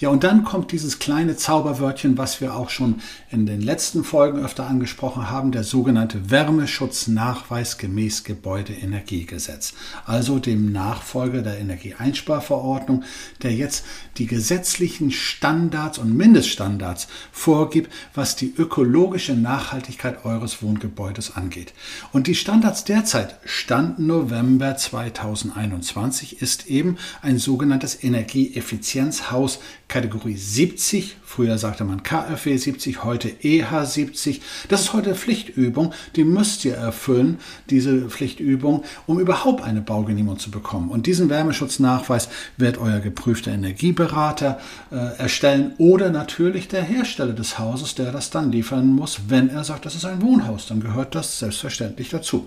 Ja, 0.00 0.08
und 0.08 0.24
dann 0.24 0.44
kommt 0.44 0.72
dieses 0.72 0.98
kleine 0.98 1.36
Zauberwörtchen, 1.36 2.16
was 2.16 2.40
wir 2.40 2.56
auch 2.56 2.70
schon 2.70 3.02
in 3.30 3.44
den 3.44 3.60
letzten 3.60 4.02
Folgen 4.02 4.42
öfter 4.42 4.66
angesprochen 4.66 5.28
haben, 5.28 5.52
der 5.52 5.62
sogenannte 5.62 6.30
Wärmeschutznachweis 6.30 7.76
gemäß 7.76 8.24
Gebäudeenergiegesetz, 8.24 9.74
also 10.06 10.38
dem 10.38 10.72
Nachfolger 10.72 11.42
der 11.42 11.58
Energieeinsparverordnung, 11.58 13.04
der 13.42 13.52
jetzt 13.52 13.84
die 14.16 14.26
gesetzlichen 14.26 15.10
Standards 15.10 15.98
und 15.98 16.16
Mindeststandards 16.16 17.06
vorgibt, 17.30 17.92
was 18.14 18.36
die 18.36 18.54
ökologische 18.56 19.34
Nachhaltigkeit 19.34 20.24
eures 20.24 20.62
Wohngebäudes 20.62 21.36
angeht. 21.36 21.74
Und 22.10 22.26
die 22.26 22.34
Standards 22.34 22.84
derzeit, 22.84 23.38
Stand 23.44 23.98
November 23.98 24.78
2021, 24.78 26.40
ist 26.40 26.68
eben 26.68 26.96
ein 27.20 27.36
sogenanntes 27.36 28.02
Energieeffizienzhaus 28.02 29.58
Kategorie 29.90 30.36
70. 30.36 31.16
Früher 31.22 31.58
sagte 31.58 31.84
man 31.84 32.02
KfW 32.02 32.56
70, 32.56 33.04
heute 33.04 33.28
EH 33.42 33.84
70. 33.84 34.40
Das 34.68 34.82
ist 34.82 34.92
heute 34.92 35.14
Pflichtübung. 35.14 35.92
Die 36.16 36.24
müsst 36.24 36.64
ihr 36.64 36.76
erfüllen, 36.76 37.38
diese 37.70 38.08
Pflichtübung, 38.08 38.84
um 39.06 39.18
überhaupt 39.18 39.62
eine 39.62 39.80
Baugenehmigung 39.80 40.38
zu 40.38 40.50
bekommen. 40.50 40.90
Und 40.90 41.06
diesen 41.06 41.28
Wärmeschutznachweis 41.28 42.28
wird 42.56 42.78
euer 42.78 43.00
geprüfter 43.00 43.50
Energieberater 43.50 44.60
äh, 44.92 45.18
erstellen 45.18 45.72
oder 45.78 46.10
natürlich 46.10 46.68
der 46.68 46.82
Hersteller 46.82 47.32
des 47.32 47.58
Hauses, 47.58 47.96
der 47.96 48.12
das 48.12 48.30
dann 48.30 48.52
liefern 48.52 48.86
muss, 48.86 49.22
wenn 49.28 49.50
er 49.50 49.64
sagt, 49.64 49.86
das 49.86 49.96
ist 49.96 50.04
ein 50.04 50.22
Wohnhaus. 50.22 50.66
Dann 50.66 50.80
gehört 50.80 51.16
das 51.16 51.40
selbstverständlich 51.40 52.10
dazu. 52.10 52.46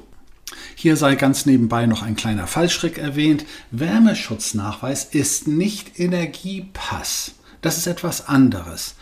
Hier 0.75 0.97
sei 0.97 1.15
ganz 1.15 1.45
nebenbei 1.45 1.85
noch 1.85 2.01
ein 2.01 2.15
kleiner 2.15 2.47
Fallstrick 2.47 2.97
erwähnt. 2.97 3.45
Wärmeschutznachweis 3.71 5.05
ist 5.05 5.47
nicht 5.47 5.99
Energiepass. 5.99 7.33
Das 7.61 7.77
ist 7.77 7.87
etwas 7.87 8.27
anderes. 8.27 8.95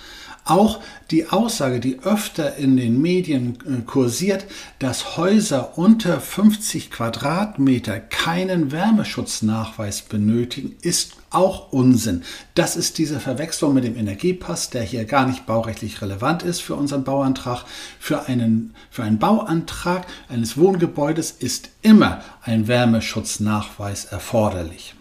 Auch 0.43 0.79
die 1.11 1.27
Aussage, 1.27 1.79
die 1.79 1.99
öfter 1.99 2.55
in 2.55 2.75
den 2.75 3.01
Medien 3.01 3.59
äh, 3.65 3.81
kursiert, 3.81 4.45
dass 4.79 5.15
Häuser 5.17 5.77
unter 5.77 6.19
50 6.19 6.89
Quadratmeter 6.89 7.99
keinen 7.99 8.71
Wärmeschutznachweis 8.71 10.01
benötigen, 10.01 10.75
ist 10.81 11.13
auch 11.29 11.71
Unsinn. 11.71 12.23
Das 12.55 12.75
ist 12.75 12.97
diese 12.97 13.19
Verwechslung 13.19 13.73
mit 13.73 13.83
dem 13.83 13.95
Energiepass, 13.95 14.69
der 14.69 14.83
hier 14.83 15.05
gar 15.05 15.27
nicht 15.27 15.45
baurechtlich 15.45 16.01
relevant 16.01 16.43
ist 16.43 16.61
für 16.61 16.75
unseren 16.75 17.03
Bauantrag. 17.03 17.65
Für 17.99 18.27
einen, 18.27 18.73
für 18.89 19.03
einen 19.03 19.19
Bauantrag 19.19 20.07
eines 20.27 20.57
Wohngebäudes 20.57 21.31
ist 21.31 21.69
immer 21.81 22.21
ein 22.41 22.67
Wärmeschutznachweis 22.67 24.05
erforderlich. 24.05 24.95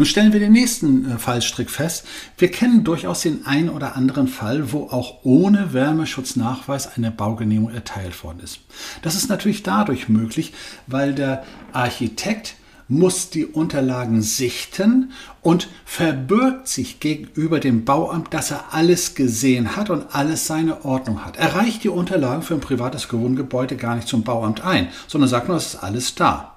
Nun 0.00 0.06
stellen 0.06 0.32
wir 0.32 0.40
den 0.40 0.52
nächsten 0.52 1.12
äh, 1.12 1.18
Fallstrick 1.18 1.68
fest. 1.68 2.06
Wir 2.38 2.50
kennen 2.50 2.84
durchaus 2.84 3.20
den 3.20 3.44
einen 3.44 3.68
oder 3.68 3.96
anderen 3.96 4.28
Fall, 4.28 4.72
wo 4.72 4.84
auch 4.84 5.18
ohne 5.24 5.74
Wärmeschutznachweis 5.74 6.96
eine 6.96 7.10
Baugenehmigung 7.10 7.70
erteilt 7.74 8.24
worden 8.24 8.40
ist. 8.42 8.60
Das 9.02 9.14
ist 9.14 9.28
natürlich 9.28 9.62
dadurch 9.62 10.08
möglich, 10.08 10.54
weil 10.86 11.12
der 11.14 11.44
Architekt 11.74 12.54
muss 12.88 13.28
die 13.28 13.44
Unterlagen 13.44 14.22
sichten 14.22 15.12
und 15.42 15.68
verbirgt 15.84 16.68
sich 16.68 17.00
gegenüber 17.00 17.60
dem 17.60 17.84
Bauamt, 17.84 18.32
dass 18.32 18.52
er 18.52 18.72
alles 18.72 19.14
gesehen 19.14 19.76
hat 19.76 19.90
und 19.90 20.14
alles 20.14 20.46
seine 20.46 20.82
Ordnung 20.86 21.26
hat. 21.26 21.36
Er 21.36 21.56
reicht 21.56 21.84
die 21.84 21.90
Unterlagen 21.90 22.40
für 22.40 22.54
ein 22.54 22.60
privates 22.60 23.12
Wohngebäude 23.12 23.76
gar 23.76 23.96
nicht 23.96 24.08
zum 24.08 24.22
Bauamt 24.22 24.64
ein, 24.64 24.88
sondern 25.08 25.28
sagt 25.28 25.48
nur, 25.48 25.58
es 25.58 25.74
ist 25.74 25.82
alles 25.82 26.14
da. 26.14 26.49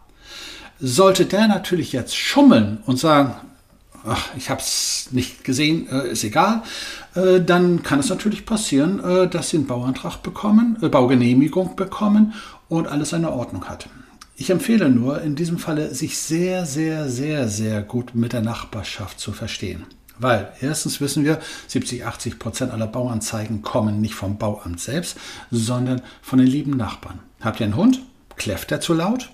Sollte 0.85 1.25
der 1.25 1.47
natürlich 1.47 1.93
jetzt 1.93 2.13
schummeln 2.13 2.79
und 2.85 2.99
sagen, 2.99 3.35
ach, 4.05 4.31
ich 4.35 4.49
habe 4.49 4.59
es 4.59 5.07
nicht 5.11 5.45
gesehen, 5.45 5.87
äh, 5.89 6.09
ist 6.09 6.25
egal, 6.25 6.61
äh, 7.15 7.39
dann 7.39 7.83
kann 7.83 8.01
es 8.01 8.09
natürlich 8.09 8.45
passieren, 8.45 8.99
äh, 9.01 9.29
dass 9.29 9.49
sie 9.49 9.57
einen 9.57 9.67
Bauantrag 9.67 10.21
bekommen, 10.21 10.77
äh, 10.81 10.89
Baugenehmigung 10.89 11.77
bekommen 11.77 12.33
und 12.67 12.89
alles 12.89 13.11
seine 13.11 13.31
Ordnung 13.31 13.63
hat. 13.69 13.87
Ich 14.35 14.49
empfehle 14.49 14.89
nur 14.89 15.21
in 15.21 15.35
diesem 15.35 15.57
Falle, 15.57 15.95
sich 15.95 16.17
sehr, 16.17 16.65
sehr, 16.65 17.07
sehr, 17.07 17.47
sehr 17.47 17.81
gut 17.81 18.13
mit 18.13 18.33
der 18.33 18.41
Nachbarschaft 18.41 19.21
zu 19.21 19.31
verstehen. 19.31 19.85
Weil 20.19 20.51
erstens 20.59 20.99
wissen 20.99 21.23
wir, 21.23 21.39
70, 21.67 22.05
80 22.05 22.39
Prozent 22.39 22.73
aller 22.73 22.87
Bauanzeigen 22.87 23.61
kommen 23.61 24.01
nicht 24.01 24.15
vom 24.15 24.37
Bauamt 24.37 24.81
selbst, 24.81 25.15
sondern 25.49 26.01
von 26.21 26.39
den 26.39 26.47
lieben 26.47 26.75
Nachbarn. 26.75 27.19
Habt 27.39 27.61
ihr 27.61 27.67
einen 27.67 27.77
Hund? 27.77 28.01
Kläfft 28.35 28.73
er 28.73 28.81
zu 28.81 28.93
laut? 28.93 29.29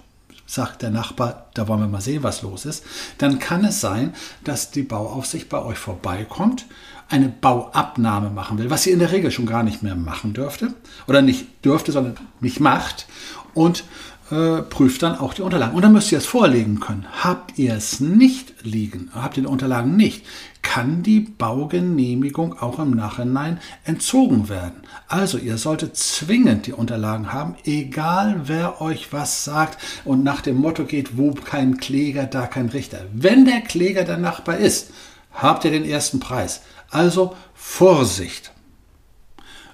Sagt 0.49 0.81
der 0.81 0.89
Nachbar, 0.89 1.45
da 1.53 1.67
wollen 1.67 1.81
wir 1.81 1.87
mal 1.87 2.01
sehen, 2.01 2.23
was 2.23 2.41
los 2.41 2.65
ist, 2.65 2.83
dann 3.19 3.37
kann 3.37 3.63
es 3.63 3.81
sein, 3.81 4.15
dass 4.43 4.71
die 4.71 4.81
Bauaufsicht 4.81 5.47
bei 5.47 5.61
euch 5.61 5.77
vorbeikommt, 5.77 6.65
eine 7.07 7.29
Bauabnahme 7.29 8.31
machen 8.31 8.57
will, 8.57 8.69
was 8.69 8.83
sie 8.83 8.91
in 8.91 8.99
der 8.99 9.11
Regel 9.11 9.29
schon 9.29 9.45
gar 9.45 9.63
nicht 9.63 9.83
mehr 9.83 9.95
machen 9.95 10.33
dürfte 10.33 10.73
oder 11.07 11.21
nicht 11.21 11.63
dürfte, 11.63 11.91
sondern 11.91 12.17
nicht 12.39 12.59
macht 12.59 13.07
und 13.53 13.83
äh, 14.31 14.61
prüft 14.61 15.03
dann 15.03 15.17
auch 15.17 15.33
die 15.33 15.41
Unterlagen. 15.41 15.75
Und 15.75 15.81
dann 15.81 15.93
müsst 15.93 16.11
ihr 16.11 16.17
es 16.17 16.25
vorlegen 16.25 16.79
können. 16.79 17.05
Habt 17.23 17.57
ihr 17.57 17.73
es 17.73 17.99
nicht 17.99 18.63
liegen, 18.63 19.09
habt 19.13 19.37
ihr 19.37 19.43
die 19.43 19.49
Unterlagen 19.49 19.95
nicht, 19.95 20.25
kann 20.61 21.03
die 21.03 21.21
Baugenehmigung 21.21 22.57
auch 22.59 22.79
im 22.79 22.91
Nachhinein 22.91 23.59
entzogen 23.85 24.49
werden. 24.49 24.83
Also 25.07 25.37
ihr 25.37 25.57
solltet 25.57 25.97
zwingend 25.97 26.67
die 26.67 26.73
Unterlagen 26.73 27.33
haben, 27.33 27.55
egal 27.65 28.41
wer 28.45 28.81
euch 28.81 29.11
was 29.11 29.43
sagt 29.43 29.79
und 30.05 30.23
nach 30.23 30.41
dem 30.41 30.57
Motto 30.57 30.85
geht, 30.85 31.17
wo 31.17 31.31
kein 31.31 31.77
Kläger, 31.77 32.25
da 32.25 32.45
kein 32.45 32.69
Richter. 32.69 33.05
Wenn 33.13 33.45
der 33.45 33.61
Kläger 33.61 34.03
der 34.03 34.17
Nachbar 34.17 34.57
ist, 34.57 34.91
habt 35.33 35.65
ihr 35.65 35.71
den 35.71 35.85
ersten 35.85 36.19
Preis. 36.19 36.61
Also 36.89 37.35
Vorsicht. 37.53 38.51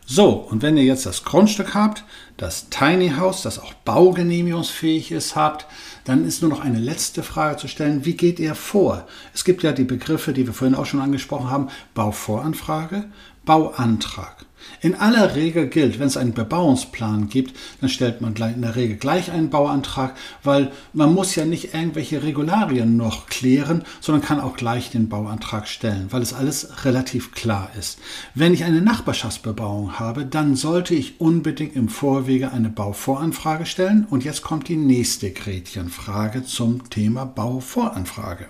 So, 0.08 0.34
und 0.34 0.62
wenn 0.62 0.78
ihr 0.78 0.84
jetzt 0.84 1.08
das 1.08 1.24
Grundstück 1.24 1.74
habt, 1.74 2.04
das 2.38 2.70
Tiny 2.70 3.14
House, 3.18 3.42
das 3.42 3.58
auch 3.58 3.74
baugenehmigungsfähig 3.74 5.12
ist, 5.12 5.36
habt, 5.36 5.66
dann 6.04 6.26
ist 6.26 6.42
nur 6.44 6.52
noch 6.52 6.60
eine 6.62 6.78
letzte 6.78 7.24
Frage 7.24 7.58
zu 7.58 7.68
stellen. 7.68 8.06
Wie 8.06 8.16
geht 8.16 8.40
ihr 8.40 8.54
vor? 8.54 9.08
Es 9.34 9.44
gibt 9.44 9.64
ja 9.64 9.72
die 9.72 9.84
Begriffe, 9.84 10.32
die 10.32 10.46
wir 10.46 10.54
vorhin 10.54 10.76
auch 10.76 10.86
schon 10.86 11.02
angesprochen 11.02 11.50
haben. 11.50 11.70
Bauvoranfrage, 11.96 13.06
Bauantrag. 13.46 14.45
In 14.82 14.96
aller 14.96 15.36
Regel 15.36 15.68
gilt, 15.68 16.00
wenn 16.00 16.08
es 16.08 16.18
einen 16.18 16.34
Bebauungsplan 16.34 17.30
gibt, 17.30 17.56
dann 17.82 17.90
stellt 17.90 18.22
man 18.22 18.36
in 18.36 18.62
der 18.62 18.76
Regel 18.76 18.98
gleich 18.98 19.32
einen 19.32 19.50
Bauantrag, 19.50 20.16
weil 20.44 20.72
man 20.94 21.14
muss 21.14 21.36
ja 21.36 21.46
nicht 21.46 21.74
irgendwelche 21.74 22.24
Regularien 22.24 22.98
noch 22.98 23.28
klären, 23.28 23.84
sondern 24.02 24.24
kann 24.24 24.40
auch 24.40 24.56
gleich 24.56 24.92
den 24.92 25.10
Bauantrag 25.10 25.68
stellen, 25.68 26.08
weil 26.12 26.22
es 26.22 26.34
alles 26.34 26.86
relativ 26.86 27.32
klar 27.32 27.70
ist. 27.80 28.00
Wenn 28.34 28.54
ich 28.54 28.64
eine 28.64 28.82
Nachbarschaftsbebauung 28.82 30.00
habe, 30.00 30.26
dann 30.26 30.56
sollte 30.56 30.96
ich 30.96 31.20
unbedingt 31.20 31.76
im 31.76 31.90
Vorwege 31.90 32.52
eine 32.52 32.70
Bauvoranfrage 32.70 33.66
stellen. 33.66 34.06
Und 34.10 34.24
jetzt 34.24 34.42
kommt 34.42 34.68
die 34.68 34.78
nächste 34.78 35.32
Gretchenfrage 35.32 36.44
zum 36.44 36.90
Thema 36.90 37.26
Bauvoranfrage. 37.26 38.48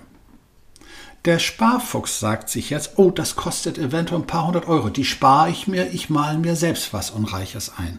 Der 1.26 1.40
Sparfuchs 1.40 2.20
sagt 2.20 2.48
sich 2.48 2.70
jetzt, 2.70 2.92
oh, 2.96 3.10
das 3.10 3.34
kostet 3.34 3.78
eventuell 3.78 4.20
ein 4.20 4.28
paar 4.28 4.46
hundert 4.46 4.68
Euro. 4.68 4.90
Die 4.90 5.04
spare 5.04 5.50
ich 5.50 5.66
mir, 5.66 5.92
ich 5.92 6.08
male 6.08 6.38
mir 6.38 6.54
selbst 6.54 6.92
was 6.92 7.10
Unreiches 7.10 7.72
ein. 7.76 7.98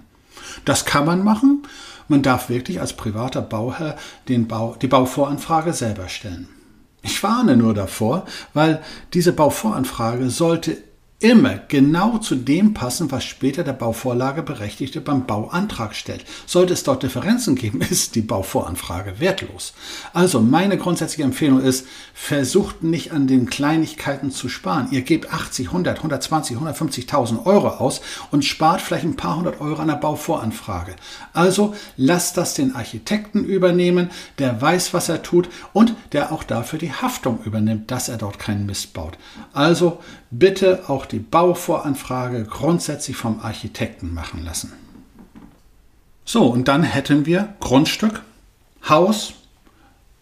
Das 0.63 0.86
kann 0.86 1.06
man 1.06 1.26
machen. 1.26 1.63
Man 2.08 2.24
darf 2.24 2.48
wirklich 2.48 2.80
als 2.80 2.94
privater 2.94 3.42
Bauherr 3.42 3.98
den 4.30 4.48
Bau, 4.48 4.78
die 4.82 4.88
Bauvoranfrage 4.88 5.74
selber 5.74 6.08
stellen. 6.08 6.48
Ich 7.02 7.22
warne 7.22 7.58
nur 7.58 7.74
davor, 7.74 8.26
weil 8.54 8.82
diese 9.13 9.34
Bauvoranfrage 9.34 10.30
sollte 10.30 10.78
immer 11.19 11.60
genau 11.67 12.19
zu 12.19 12.36
dem 12.36 12.75
passen, 12.75 13.12
was 13.12 13.23
später 13.23 13.63
der 13.63 13.73
Bauvorlageberechtigte 13.73 15.01
beim 15.01 15.25
Bauantrag 15.25 15.95
stellt. 15.95 16.23
Sollte 16.45 16.73
es 16.73 16.84
dort 16.84 17.01
Differenzen 17.01 17.56
geben, 17.56 17.82
ist 17.89 18.13
die 18.13 18.21
Bauvoranfrage 18.21 19.19
wertlos. 19.19 19.73
Also 20.13 20.39
meine 20.39 20.77
grundsätzliche 20.77 21.23
Empfehlung 21.23 21.60
ist, 21.60 21.88
versucht 22.13 22.84
nicht 22.84 23.13
an 23.13 23.25
den 23.25 23.49
Kleinigkeiten 23.49 24.30
zu 24.30 24.47
sparen. 24.47 24.89
Ihr 24.91 25.01
gebt 25.01 25.34
80, 25.34 25.67
100, 25.67 25.97
120, 25.97 26.58
150.000 26.58 27.45
Euro 27.47 27.69
aus 27.69 28.01
und 28.30 28.45
spart 28.45 28.82
vielleicht 28.82 29.06
ein 29.06 29.15
paar 29.15 29.38
hundert 29.38 29.60
Euro 29.60 29.82
an 29.82 29.88
der 29.88 29.95
Bauvoranfrage. 29.95 30.95
Also 31.34 31.73
lasst 31.95 32.38
das 32.38 32.53
den 32.53 32.75
Architekten 32.75 33.43
übernehmen, 33.43 34.12
der 34.38 34.62
weiß, 34.62 34.93
was 34.93 35.10
er 35.10 35.23
tut 35.23 35.49
und 35.73 35.95
der 36.12 36.32
auch 36.32 36.43
dafür 36.43 36.77
die 36.77 36.93
Haftung 36.93 37.39
übernimmt, 37.43 37.89
dass 37.89 38.08
er 38.08 38.17
dort 38.17 38.38
keinen 38.38 38.67
Mist 38.67 38.93
baut. 38.93 39.17
Also 39.51 39.99
bitte 40.32 40.90
auch 40.90 41.06
die 41.06 41.20
Bauvoranfrage 41.20 42.44
grundsätzlich 42.46 43.18
vom 43.18 43.40
Architekten 43.40 44.13
machen 44.13 44.44
lassen. 44.44 44.74
So, 46.26 46.48
und 46.48 46.68
dann 46.68 46.84
hätten 46.84 47.26
wir 47.26 47.56
Grundstück, 47.60 48.22
Haus, 48.88 49.34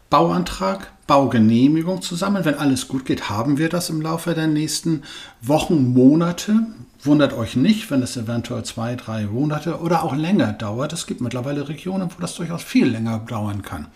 Bauantrag, 0.10 0.92
Baugenehmigung 1.08 2.02
zusammen. 2.02 2.46
Wenn 2.46 2.56
alles 2.56 2.88
gut 2.88 3.06
geht, 3.06 3.30
haben 3.30 3.58
wir 3.58 3.70
das 3.70 3.90
im 3.90 4.02
Laufe 4.02 4.34
der 4.34 4.48
nächsten 4.48 5.04
Wochen, 5.42 5.94
Monate. 5.94 6.68
Wundert 7.06 7.34
euch 7.34 7.56
nicht, 7.56 7.92
wenn 7.92 8.02
es 8.02 8.18
eventuell 8.18 8.64
zwei, 8.64 8.96
drei 8.96 9.26
Monate 9.26 9.80
oder 9.80 10.04
auch 10.04 10.16
länger 10.16 10.54
dauert. 10.54 10.92
Es 10.92 11.06
gibt 11.06 11.22
mittlerweile 11.22 11.70
Regionen, 11.70 12.10
wo 12.10 12.20
das 12.20 12.34
durchaus 12.34 12.64
viel 12.64 12.88
länger 12.88 13.20
dauern 13.20 13.62
kann. 13.62 13.88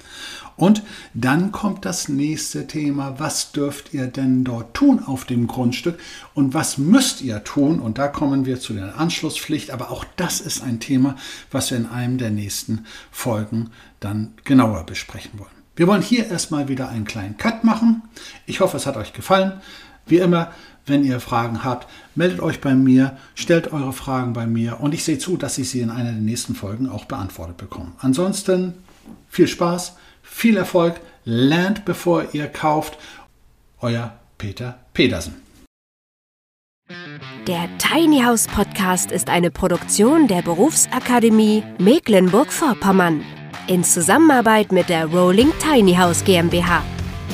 Und 0.55 0.83
dann 1.15 1.51
kommt 1.51 1.85
das 1.85 2.07
nächste 2.07 2.67
Thema. 2.67 3.15
Was 3.17 3.51
dürft 3.51 3.95
ihr 3.95 4.07
denn 4.07 4.43
dort 4.43 4.75
tun 4.75 5.01
auf 5.03 5.25
dem 5.25 5.47
Grundstück 5.47 5.97
und 6.35 6.53
was 6.53 6.77
müsst 6.77 7.21
ihr 7.21 7.43
tun? 7.43 7.79
Und 7.79 7.97
da 7.97 8.09
kommen 8.09 8.45
wir 8.45 8.59
zu 8.59 8.73
der 8.73 8.99
Anschlusspflicht. 8.99 9.71
Aber 9.71 9.89
auch 9.89 10.05
das 10.15 10.39
ist 10.39 10.61
ein 10.61 10.79
Thema, 10.79 11.15
was 11.49 11.71
wir 11.71 11.77
in 11.79 11.87
einem 11.87 12.19
der 12.19 12.29
nächsten 12.29 12.85
Folgen 13.09 13.71
dann 13.99 14.33
genauer 14.43 14.85
besprechen 14.85 15.39
wollen. 15.39 15.49
Wir 15.75 15.87
wollen 15.87 16.03
hier 16.03 16.27
erstmal 16.27 16.67
wieder 16.67 16.89
einen 16.89 17.05
kleinen 17.05 17.37
Cut 17.37 17.63
machen. 17.63 18.03
Ich 18.45 18.59
hoffe, 18.59 18.77
es 18.77 18.85
hat 18.85 18.97
euch 18.97 19.13
gefallen. 19.13 19.61
Wie 20.05 20.17
immer, 20.17 20.51
wenn 20.89 21.03
ihr 21.03 21.19
Fragen 21.19 21.63
habt, 21.63 21.87
meldet 22.15 22.39
euch 22.39 22.59
bei 22.61 22.73
mir, 22.75 23.17
stellt 23.35 23.71
eure 23.71 23.93
Fragen 23.93 24.33
bei 24.33 24.47
mir 24.47 24.79
und 24.81 24.93
ich 24.93 25.03
sehe 25.03 25.17
zu, 25.17 25.37
dass 25.37 25.57
ich 25.57 25.69
sie 25.69 25.81
in 25.81 25.89
einer 25.89 26.11
der 26.11 26.21
nächsten 26.21 26.55
Folgen 26.55 26.89
auch 26.89 27.05
beantwortet 27.05 27.57
bekomme. 27.57 27.91
Ansonsten 27.99 28.73
viel 29.29 29.47
Spaß, 29.47 29.95
viel 30.21 30.57
Erfolg, 30.57 30.99
lernt 31.23 31.85
bevor 31.85 32.33
ihr 32.33 32.47
kauft. 32.47 32.97
Euer 33.81 34.13
Peter 34.37 34.79
Pedersen. 34.93 35.35
Der 37.47 37.69
Tiny 37.77 38.21
House 38.21 38.47
Podcast 38.47 39.11
ist 39.11 39.29
eine 39.29 39.51
Produktion 39.51 40.27
der 40.27 40.41
Berufsakademie 40.41 41.63
Mecklenburg-Vorpommern 41.77 43.23
in 43.67 43.83
Zusammenarbeit 43.83 44.71
mit 44.71 44.89
der 44.89 45.05
Rolling 45.05 45.51
Tiny 45.61 45.95
House 45.95 46.23
GmbH. 46.23 46.83